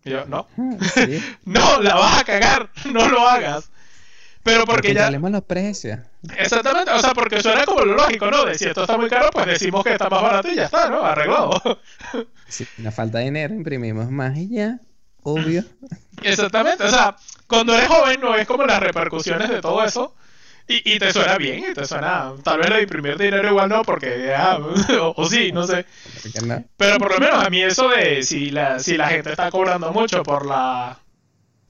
[0.03, 0.47] Y yo, no.
[0.93, 1.23] Sí.
[1.45, 3.69] No, la vas a cagar, no lo hagas.
[4.43, 5.01] Pero porque ya...
[5.01, 5.99] Controlemos los precios.
[6.37, 8.45] Exactamente, o sea, porque suena como lo lógico, ¿no?
[8.45, 10.89] De si esto está muy caro, pues decimos que está más barato y ya está,
[10.89, 11.03] ¿no?
[11.03, 11.61] Arreglado.
[12.47, 14.79] Si nos falta dinero, imprimimos más y ya.
[15.23, 15.63] Obvio.
[16.23, 17.15] Exactamente, o sea,
[17.49, 20.15] cuando eres joven no ves como las repercusiones de todo eso.
[20.67, 22.33] Y, y te suena bien, y te suena.
[22.43, 24.33] Tal vez lo de imprimir dinero igual no, porque.
[24.35, 24.59] ah,
[25.01, 25.85] o, o sí, no sé.
[26.77, 29.91] Pero por lo menos a mí eso de si la, si la gente está cobrando
[29.93, 30.99] mucho por la.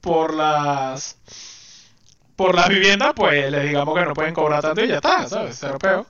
[0.00, 1.18] por las.
[2.36, 5.56] por las viviendas, pues les digamos que no pueden cobrar tanto y ya está, ¿sabes?
[5.58, 6.06] Cero peo.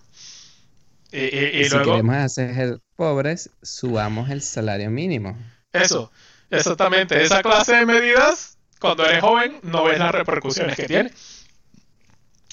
[1.13, 1.93] Y, y, y Y si luego.
[1.93, 5.37] queremos hacer pobres, subamos el salario mínimo.
[5.73, 6.13] Eso,
[6.51, 7.23] exactamente.
[7.23, 11.13] Esa clase de medidas, cuando eres joven, no ves las repercusiones que tiene.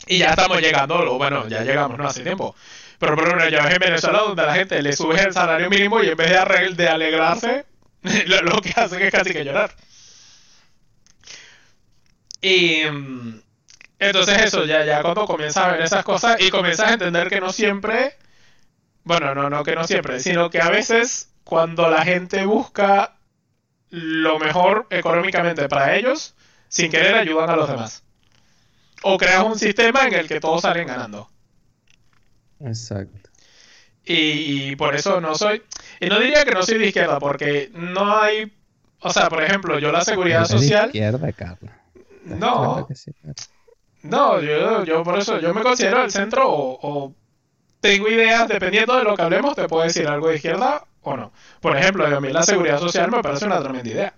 [0.08, 2.56] Y ya estamos llegando, bueno, ya llegamos, no hace tiempo.
[3.00, 6.02] Pero por ejemplo, ya ves en Venezuela donde la gente le subes el salario mínimo
[6.02, 7.66] y en vez de, de alegrarse,
[8.28, 9.76] lo, lo que hacen es casi que llorar.
[12.42, 13.42] Y mm,
[14.00, 17.42] entonces eso, ya, ya cuando comienzas a ver esas cosas y comienzas a entender que
[17.42, 18.16] no siempre,
[19.06, 23.17] bueno, no, no que no siempre, sino que a veces cuando la gente busca
[23.90, 26.36] lo mejor económicamente para ellos,
[26.68, 28.04] sin querer ayudan a los demás.
[29.04, 31.30] O creas un sistema en el que todos salen ganando.
[32.60, 33.30] Exacto.
[34.04, 35.62] Y, y por eso no soy,
[36.00, 38.52] y no diría que no soy de izquierda, porque no hay,
[39.02, 41.72] o sea, por ejemplo, yo la seguridad de social, izquierda, Carlos.
[42.24, 42.88] ¿Estás No.
[42.94, 43.12] sí,
[44.04, 47.14] no, yo, yo por eso, yo me considero del centro o, o
[47.82, 51.32] tengo ideas, dependiendo de lo que hablemos, te puedo decir algo de izquierda o no.
[51.62, 54.14] Por ejemplo, a mí la seguridad social me parece una tremenda idea.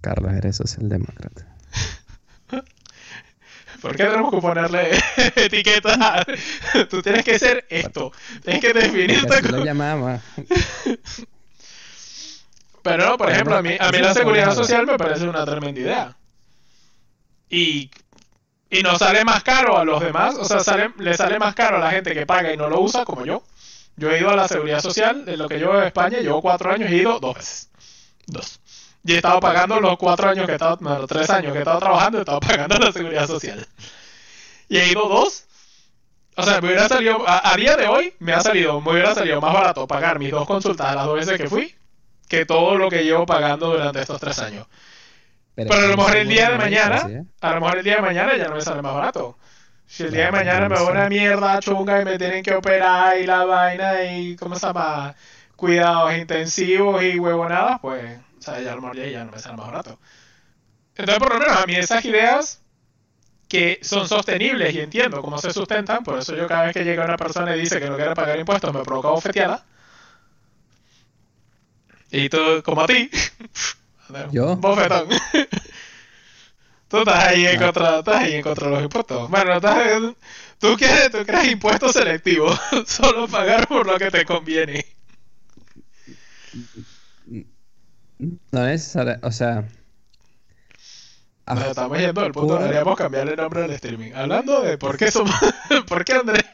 [0.00, 1.46] Carlos, eres socialdemócrata.
[3.82, 4.90] ¿Por qué tenemos que ponerle
[5.36, 6.24] etiqueta?
[6.90, 8.12] Tú tienes que ser esto.
[8.42, 9.64] Tienes que definirte así lo como...
[9.64, 10.20] llamamos.
[12.82, 15.44] Pero no, por ejemplo, a mí, a mí la se seguridad social me parece una
[15.44, 16.16] tremenda idea.
[17.48, 17.90] Y,
[18.70, 21.76] y no sale más caro a los demás, o sea, sale, le sale más caro
[21.76, 23.44] a la gente que paga y no lo usa, como yo.
[23.96, 26.72] Yo he ido a la seguridad social, de lo que llevo en España, llevo cuatro
[26.72, 27.70] años y he ido dos veces.
[28.26, 28.60] Dos.
[29.04, 31.58] Y he estado pagando los cuatro años que he estado, no, los tres años que
[31.58, 33.66] he estado trabajando, he estado pagando la seguridad social.
[34.68, 35.44] Y he ido dos.
[36.36, 39.14] O sea, me hubiera salido, a, a día de hoy, me ha salido, me hubiera
[39.14, 41.74] salido más barato pagar mis dos consultas las dos veces que fui,
[42.28, 44.66] que todo lo que llevo pagando durante estos tres años.
[45.54, 47.24] Pero a lo mejor el día de mañana, ¿eh?
[47.40, 49.36] a lo mejor el día de mañana ya no me sale más barato.
[49.92, 53.18] Si el día de mañana me va una mierda chunga y me tienen que operar
[53.18, 55.14] y la vaina y, ¿cómo se llama?
[55.54, 59.66] Cuidados intensivos y huevonadas, pues, o sea, ya lo ya, ya no me sale más
[59.66, 59.98] barato.
[60.96, 62.62] Entonces, por lo menos a mí esas ideas
[63.46, 67.04] que son sostenibles y entiendo cómo se sustentan, por eso yo cada vez que llega
[67.04, 69.62] una persona y dice que no quiere pagar impuestos me provoca bofeteada.
[72.10, 73.10] Y tú, como a ti,
[74.30, 74.56] ¿Yo?
[74.56, 75.08] bofetón.
[76.92, 79.30] Tú estás ahí en contra, estás ahí en contra de los impuestos.
[79.30, 80.14] Bueno, estás,
[80.58, 84.84] tú quieres, tú crees impuestos selectivos, solo pagar por lo que te conviene.
[88.18, 89.64] No necesariamente, o sea...
[91.46, 94.12] Nos estamos yendo al punto, deberíamos cambiarle el nombre al streaming.
[94.14, 95.34] Hablando de por qué somos,
[95.88, 96.44] por qué Andrés,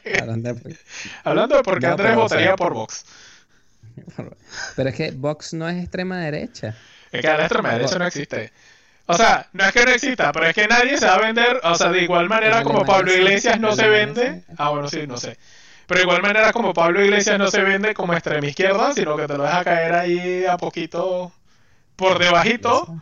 [1.23, 3.05] hablando de- por qué No, Andrés o votaría sea- por Vox.
[4.75, 6.75] Pero es que Vox no es extrema derecha.
[7.11, 8.51] Es que la extrema derecha no existe.
[9.11, 11.59] O sea, no es que no exista, pero es que nadie se va a vender,
[11.63, 14.43] o sea, de igual manera como Pablo Iglesias no se vende.
[14.55, 15.35] Ah, bueno, sí, no sé.
[15.87, 19.25] Pero de igual manera como Pablo Iglesias no se vende como extrema izquierda, sino que
[19.25, 21.31] te lo deja caer ahí a poquito
[21.95, 23.01] por debajito.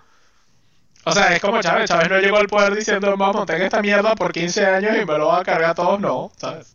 [1.04, 1.90] O sea, es como Chávez.
[1.90, 5.18] Chávez no llegó al poder diciendo, vamos, tengo esta mierda por 15 años y me
[5.18, 6.00] lo va a cargar a todos.
[6.00, 6.74] No, ¿sabes?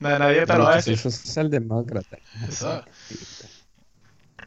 [0.00, 0.94] Nadie te lo va a decir.
[0.94, 2.18] Eso es socialdemócrata.
[2.48, 2.84] Eso.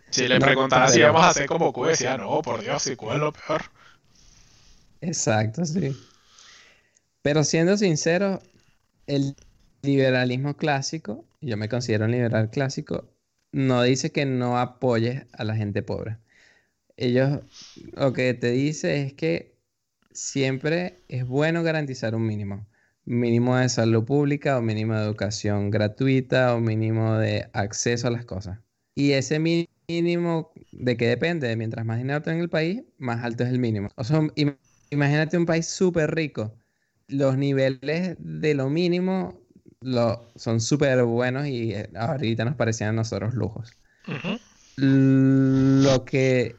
[0.09, 3.14] Si le preguntaba si íbamos a hacer como Q, decía, no, por Dios, si Q
[3.14, 3.62] es lo peor.
[5.02, 6.08] Exacto, sí.
[7.22, 8.39] Pero siendo sincero,
[9.08, 9.36] el
[9.82, 13.14] liberalismo clásico, yo me considero un liberal clásico,
[13.52, 16.20] no dice que no apoyes a la gente pobre.
[16.97, 17.41] Ellos
[17.76, 19.60] lo que te dice es que
[20.12, 22.68] siempre es bueno garantizar un mínimo.
[23.06, 28.26] Mínimo de salud pública o mínimo de educación gratuita o mínimo de acceso a las
[28.26, 28.60] cosas.
[28.95, 31.56] Y ese mínimo, ¿de qué depende?
[31.58, 33.89] Mientras más dinero tenga el país, más alto es el mínimo.
[33.95, 34.22] O sea,
[34.91, 36.53] imagínate un país súper rico.
[37.07, 39.41] Los niveles de lo mínimo
[39.81, 43.73] lo, son súper buenos y eh, ahorita nos parecían a nosotros lujos.
[44.77, 46.55] Lo que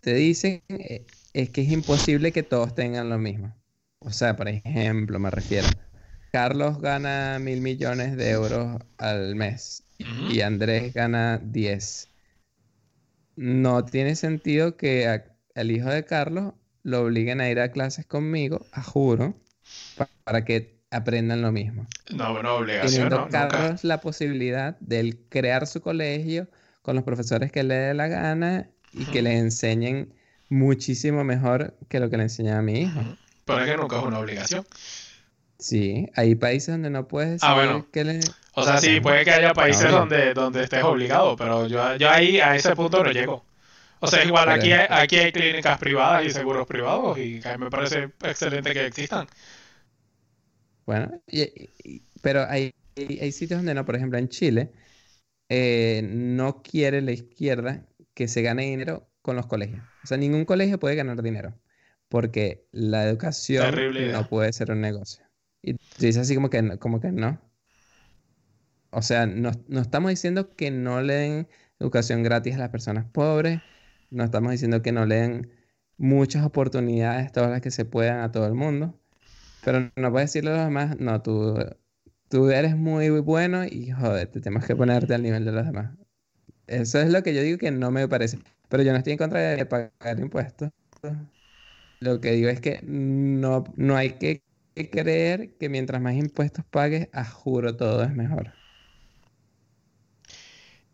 [0.00, 3.54] te dicen eh, es que es imposible que todos tengan lo mismo.
[4.00, 5.68] O sea, por ejemplo, me refiero,
[6.32, 9.84] Carlos gana mil millones de euros al mes
[10.30, 12.08] y Andrés gana 10.
[13.36, 15.22] No tiene sentido que
[15.54, 16.54] al hijo de Carlos
[16.84, 19.34] lo obliguen a ir a clases conmigo, a juro,
[20.22, 21.86] para que aprendan lo mismo.
[22.14, 23.08] No, bueno, obligación.
[23.08, 26.46] Teniendo Carlos la posibilidad de crear su colegio
[26.82, 30.14] con los profesores que le dé la gana y que le enseñen
[30.50, 33.00] muchísimo mejor que lo que le enseñaba a mi hijo.
[33.46, 34.64] Pero es que nunca es una obligación.
[35.58, 37.86] Sí, hay países donde no puedes ah, bueno.
[37.90, 38.20] que le...
[38.52, 42.38] O sea, sí, puede que haya países donde, donde estés obligado, pero yo, yo ahí
[42.38, 43.44] a ese punto no llego.
[44.00, 47.64] O sea, igual aquí hay, aquí hay clínicas privadas y seguros privados y a mí
[47.64, 49.26] me parece excelente que existan.
[50.86, 51.20] Bueno,
[52.20, 54.70] pero hay, hay, sitios donde no, por ejemplo en Chile,
[55.48, 59.82] eh, no quiere la izquierda que se gane dinero con los colegios.
[60.02, 61.54] O sea, ningún colegio puede ganar dinero
[62.08, 63.74] porque la educación
[64.12, 65.24] no puede ser un negocio.
[65.62, 67.40] Y dice así como que, como que no.
[68.90, 71.48] O sea, no, no estamos diciendo que no le den
[71.80, 73.60] educación gratis a las personas pobres,
[74.14, 75.50] no estamos diciendo que no le den
[75.98, 78.98] muchas oportunidades, todas las que se puedan a todo el mundo,
[79.64, 81.56] pero no puedes decirle a los demás, no, tú,
[82.28, 85.92] tú eres muy bueno y joder, te tenemos que ponerte al nivel de los demás.
[86.66, 88.38] Eso es lo que yo digo que no me parece.
[88.68, 90.70] Pero yo no estoy en contra de pagar impuestos.
[92.00, 94.42] Lo que digo es que no, no hay que
[94.90, 98.52] creer que mientras más impuestos pagues, a juro todo es mejor.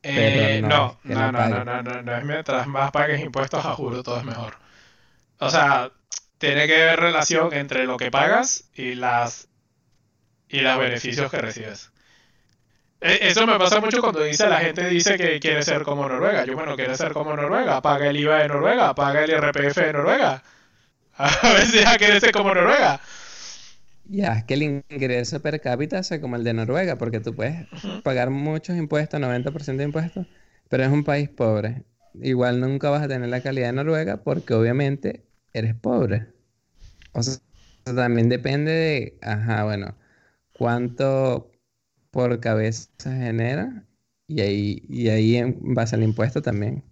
[0.03, 4.03] Eh, no, no, no, no, no, no, no, es mientras más pagues impuestos, a juro
[4.03, 4.57] todo es mejor.
[5.39, 5.91] O sea,
[6.39, 9.49] tiene que haber relación entre lo que pagas y las
[10.49, 11.93] y los beneficios que recibes.
[13.01, 16.45] E, eso me pasa mucho cuando dice la gente dice que quiere ser como Noruega.
[16.45, 17.81] Yo, bueno, quiere ser como Noruega.
[17.83, 20.43] Paga el IVA de Noruega, paga el IRPF de Noruega.
[21.17, 23.01] A ver si ya quiere ser como Noruega.
[24.13, 27.67] Ya, es que el ingreso per cápita sea como el de Noruega, porque tú puedes
[28.03, 30.27] pagar muchos impuestos, 90% de impuestos,
[30.69, 31.85] pero es un país pobre.
[32.15, 36.27] Igual nunca vas a tener la calidad de Noruega porque obviamente eres pobre.
[37.13, 37.41] O sea,
[37.85, 39.97] también depende de, ajá, bueno,
[40.53, 41.53] cuánto
[42.11, 43.87] por cabeza genera
[44.29, 46.85] y ahí, y ahí base al impuesto también.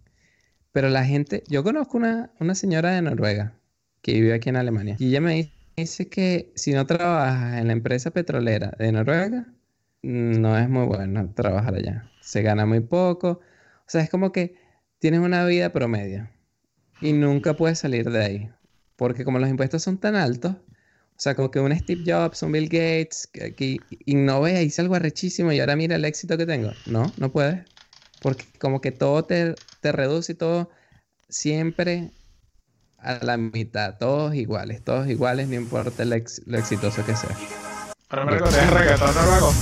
[0.73, 3.59] Pero la gente, yo conozco una, una señora de Noruega
[4.03, 7.69] que vive aquí en Alemania y ella me dice dice que si no trabajas en
[7.69, 9.47] la empresa petrolera de Noruega,
[10.03, 12.11] no es muy bueno trabajar allá.
[12.21, 13.29] Se gana muy poco.
[13.31, 14.57] O sea, es como que
[14.99, 16.29] tienes una vida promedio
[17.01, 18.51] y nunca puedes salir de ahí.
[18.97, 22.53] Porque como los impuestos son tan altos, o sea, como que un Steve Jobs, un
[22.53, 26.73] Bill Gates, que, innové, hice algo arrechísimo y ahora mira el éxito que tengo.
[26.87, 27.65] No, no puedes.
[28.21, 30.71] Porque como que todo te, te reduce y todo
[31.29, 32.11] siempre
[32.99, 37.37] a la mitad, todos iguales, todos iguales, no importa lo exitoso que sea.
[38.09, 39.53] Pero me ¿tienes reggaetón noruego?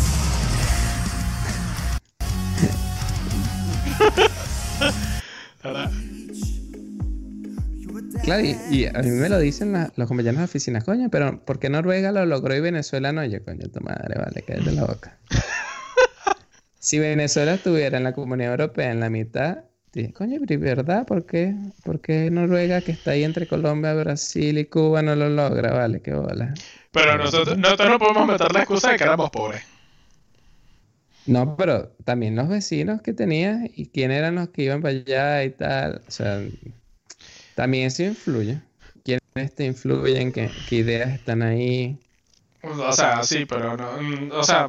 [8.23, 11.69] claro, y, a mí me lo dicen los compañeros de oficinas, coño, pero ¿por qué
[11.71, 13.25] Noruega lo logró y Venezuela no?
[13.25, 15.19] Yo, coño, tu madre, vale, cállate la boca.
[16.79, 19.65] si Venezuela estuviera en la Comunidad Europea en la mitad,
[20.13, 21.07] coño, pero ¿verdad?
[21.07, 21.55] ¿Por qué?
[21.85, 25.73] ¿Por qué Noruega, que está ahí entre Colombia, Brasil y Cuba, no lo logra?
[25.73, 26.53] Vale, qué bola.
[26.93, 29.63] Pero nosotros, nosotros no podemos meter la excusa de que éramos pobres.
[31.27, 35.45] No, pero también los vecinos que tenías y quién eran los que iban para allá
[35.45, 36.03] y tal.
[36.07, 36.41] O sea,
[37.55, 38.61] también eso influye.
[39.03, 40.31] ¿Quiénes te influyen?
[40.31, 41.99] ¿Qué, qué ideas están ahí?
[42.63, 44.39] O sea, sí, pero no.
[44.39, 44.69] O sea,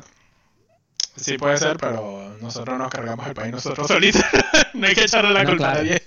[1.17, 4.23] Sí puede ser, pero nosotros nos cargamos el país nosotros solitos.
[4.73, 6.01] no hay que echarle la No, culpa claro, a nadie.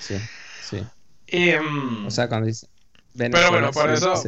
[0.00, 0.16] sí, sí,
[0.60, 0.86] sí.
[1.26, 2.66] Y, mm, O sea, cuando dice
[3.16, 4.22] Pero bueno, por eso-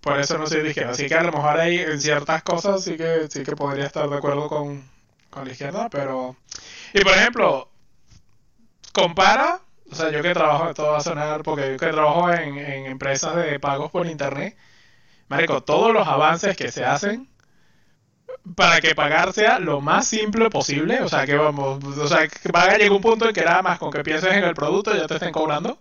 [0.00, 0.90] por eso no soy de izquierda.
[0.92, 4.08] Así que a lo mejor ahí en ciertas cosas sí que, sí que podría estar
[4.08, 4.82] de acuerdo con,
[5.30, 6.36] con la izquierda, pero...
[6.92, 7.70] Y por ejemplo,
[8.92, 9.60] compara,
[9.90, 13.34] o sea, yo que trabajo, va a sonar, porque yo que trabajo en, en empresas
[13.36, 14.56] de pagos por internet,
[15.28, 17.28] marico, todos los avances que se hacen
[18.56, 22.50] para que pagar sea lo más simple posible, o sea, que vamos, o sea, que
[22.50, 25.06] paga llega un punto en que nada más con que pienses en el producto ya
[25.06, 25.78] te estén cobrando.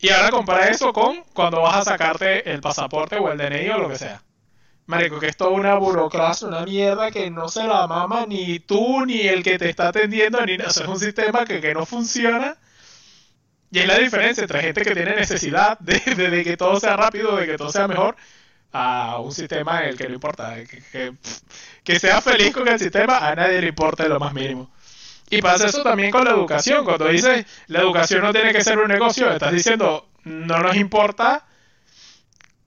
[0.00, 3.78] Y ahora compara eso con cuando vas a sacarte el pasaporte o el DNI o
[3.78, 4.22] lo que sea.
[4.86, 9.06] Marico, que es toda una burocracia, una mierda que no se la mama ni tú
[9.06, 10.70] ni el que te está atendiendo, ni nada.
[10.70, 12.56] O sea, es un sistema que, que no funciona.
[13.70, 15.98] Y es la diferencia entre gente que tiene necesidad de-
[16.30, 18.16] de que todo sea rápido, de que todo sea mejor,
[18.72, 20.54] a un sistema en el que no importa.
[20.64, 21.14] Que, que,
[21.84, 24.70] que sea feliz con el sistema, a nadie le importa lo más mínimo.
[25.30, 26.84] Y pasa eso también con la educación.
[26.84, 31.46] Cuando dices la educación no tiene que ser un negocio, estás diciendo no nos importa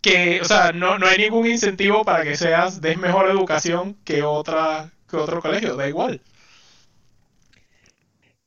[0.01, 4.23] que, o sea, no, no hay ningún incentivo para que seas des mejor educación que
[4.23, 6.21] otra que otro colegio, da igual.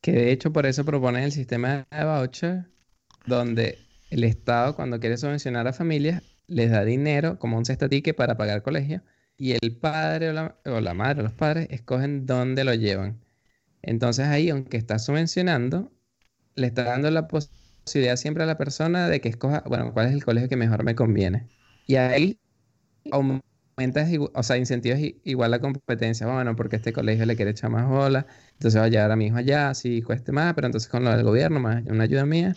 [0.01, 2.65] Que de hecho por eso proponen el sistema de voucher,
[3.27, 3.79] donde
[4.11, 8.37] el Estado cuando quiere subvencionar a familias les da dinero como un cesta ticket para
[8.37, 9.03] pagar colegio
[9.37, 13.25] y el padre o la, o la madre o los padres escogen dónde lo llevan.
[13.83, 15.93] Entonces ahí, aunque está subvencionando,
[16.57, 20.15] le está dando la posibilidad siempre a la persona de que escoja, bueno, cuál es
[20.15, 21.49] el colegio que mejor me conviene.
[21.87, 22.41] Y ahí
[23.11, 26.27] aumentas, o sea, incentivas igual la competencia.
[26.27, 29.27] Bueno, porque este colegio le quiere echar más bola, entonces va a llevar a mi
[29.27, 32.55] hijo allá, así cueste más, pero entonces con lo del gobierno, más una ayuda mía,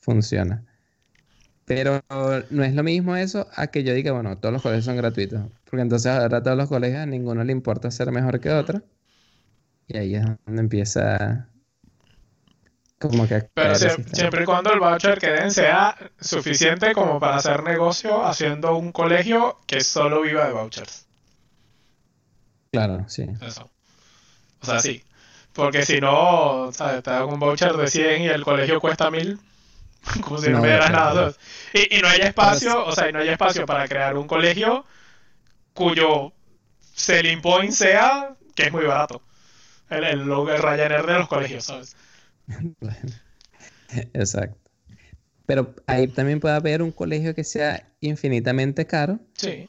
[0.00, 0.66] funciona.
[1.66, 2.00] Pero
[2.50, 5.42] no es lo mismo eso a que yo diga, bueno, todos los colegios son gratuitos.
[5.64, 8.82] Porque entonces ahora a todos los colegios a ninguno le importa ser mejor que otro.
[9.88, 11.48] Y ahí es donde empieza
[12.98, 14.16] como que Pero caer el sie- sistema.
[14.16, 18.92] siempre y cuando el voucher que den sea suficiente como para hacer negocio haciendo un
[18.92, 21.06] colegio que solo viva de vouchers.
[22.72, 23.26] Claro, sí.
[23.40, 23.70] Eso.
[24.62, 25.02] O sea, sí.
[25.52, 27.02] Porque si no, ¿sabes?
[27.02, 29.38] Te dan un voucher de 100 y el colegio cuesta 1000,
[30.22, 31.14] como si no, No, me dieras nada.
[31.32, 31.38] ¿sabes?
[31.74, 34.84] Y, y no hay espacio, o sea, y no hay espacio para crear un colegio
[35.74, 36.32] cuyo
[36.94, 39.22] selling point sea que es muy barato.
[39.90, 41.96] El, el, logo- el Ryanair de los colegios, ¿sabes?
[44.14, 44.58] Exacto.
[45.46, 49.20] Pero ahí también puede haber un colegio que sea infinitamente caro.
[49.34, 49.68] Sí.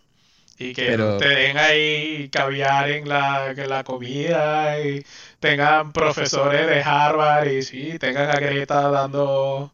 [0.57, 5.05] Y que Pero- te den ahí caviar en la, en la comida y
[5.39, 9.71] tengan profesores de Harvard y sí, tengan a Greta dando,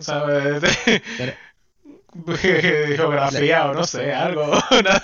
[0.00, 0.62] ¿sabes?
[2.36, 5.00] Geografía o no sé, algo, una-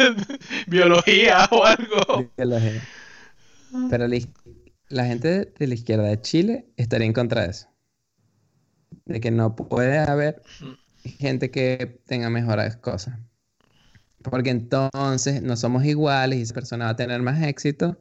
[0.67, 2.31] biología o algo.
[2.37, 2.83] Biología.
[3.91, 4.19] Pero la,
[4.89, 7.69] la gente de la izquierda de Chile estaría en contra de eso.
[9.05, 10.43] De que no puede haber
[11.05, 13.19] gente que tenga mejores cosas.
[14.23, 17.99] Porque entonces no somos iguales y esa persona va a tener más éxito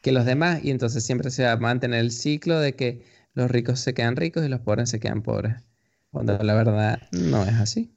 [0.00, 3.04] que los demás y entonces siempre se va a mantener el ciclo de que
[3.34, 5.62] los ricos se quedan ricos y los pobres se quedan pobres.
[6.14, 7.92] Cuando la verdad no es así.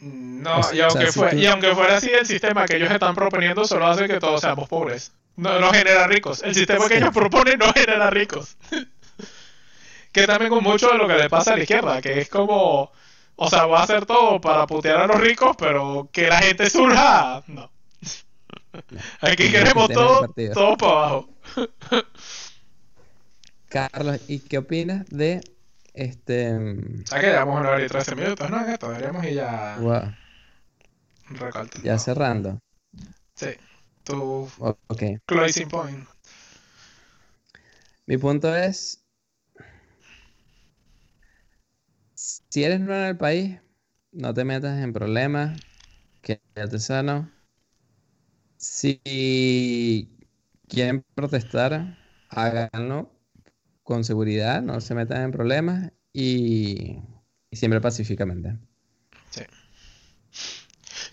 [0.00, 2.90] No, O sea, y aunque, fue- tú- y aunque fuera así, el sistema que ellos
[2.90, 5.12] están proponiendo solo hace que todos seamos pobres.
[5.36, 6.42] No, no genera ricos.
[6.42, 8.56] El sistema que ellos proponen no genera ricos.
[10.12, 12.90] que también con mucho de lo que le pasa a la izquierda, que es como,
[13.36, 16.70] o sea, va a hacer todo para putear a los ricos, pero que la gente
[16.70, 17.70] surja, no.
[19.20, 21.28] Aquí No, queremos sistema del todo, todo para abajo.
[23.68, 25.40] Carlos, ¿y qué opinas de
[25.96, 26.52] este...
[27.04, 28.60] sea que llevamos una hora y trece minutos, ¿no?
[28.68, 30.16] Esto deberíamos ir ya wow,
[31.30, 31.80] recortando.
[31.82, 32.58] ya cerrando?
[33.34, 33.54] Sí.
[34.04, 35.02] Tu O- Ok.
[35.26, 36.06] closing point.
[38.08, 38.82] Mi punto es,
[42.14, 43.60] si eres nuevo en el país,
[44.12, 45.60] no te metas en problemas,
[46.22, 47.30] quédate sano.
[48.58, 49.00] Si
[50.68, 51.96] quieren protestar,
[52.28, 53.10] háganlo
[53.86, 56.98] con seguridad, no se metan en problemas y,
[57.50, 58.56] y siempre pacíficamente.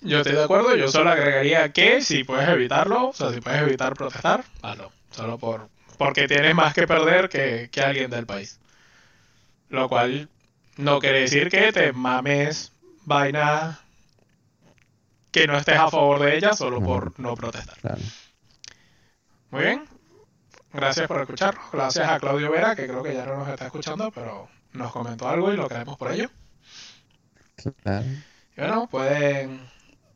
[0.02, 3.62] Yo estoy de acuerdo, yo solo agregaría que si puedes evitarlo, o sea, si puedes
[3.62, 4.92] evitar protestar, hazlo.
[5.12, 5.70] Solo por
[6.00, 8.60] porque tienes más que perder que, que alguien del país.
[9.70, 10.28] Lo cual
[10.78, 12.72] no quiere decir que te mames
[13.06, 13.80] vaina
[15.32, 17.78] que no estés a favor de ella solo por no protestar.
[17.80, 18.02] Claro.
[19.52, 19.93] Muy bien.
[20.74, 21.66] Gracias por escucharnos.
[21.72, 25.30] Gracias a Claudio Vera, que creo que ya no nos está escuchando, pero nos comentó
[25.30, 26.30] algo y lo queremos por ello.
[27.84, 28.06] Claro.
[28.58, 29.70] Y bueno, pueden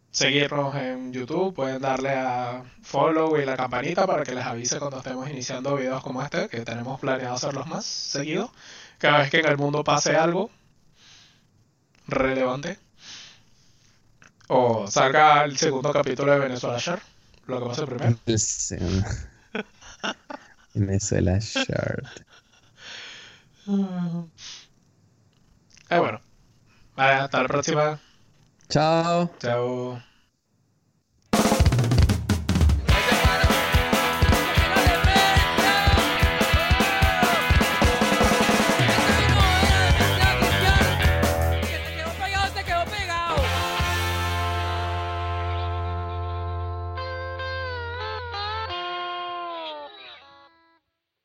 [0.09, 4.97] seguirnos en YouTube, pueden darle a follow y la campanita para que les avise cuando
[4.97, 8.49] estemos iniciando videos como este, que tenemos planeado hacerlos más seguidos.
[8.97, 10.49] Cada vez que en el mundo pase algo
[12.07, 12.79] relevante.
[14.47, 17.01] O salga el segundo capítulo de Venezuela Share,
[17.45, 18.17] lo que pase primero.
[20.79, 22.05] Venezuela Shirt.
[25.89, 26.21] Eh, bueno.
[26.95, 27.99] Vale, hasta la próxima.
[28.69, 29.31] Chao.
[29.39, 30.01] Chao.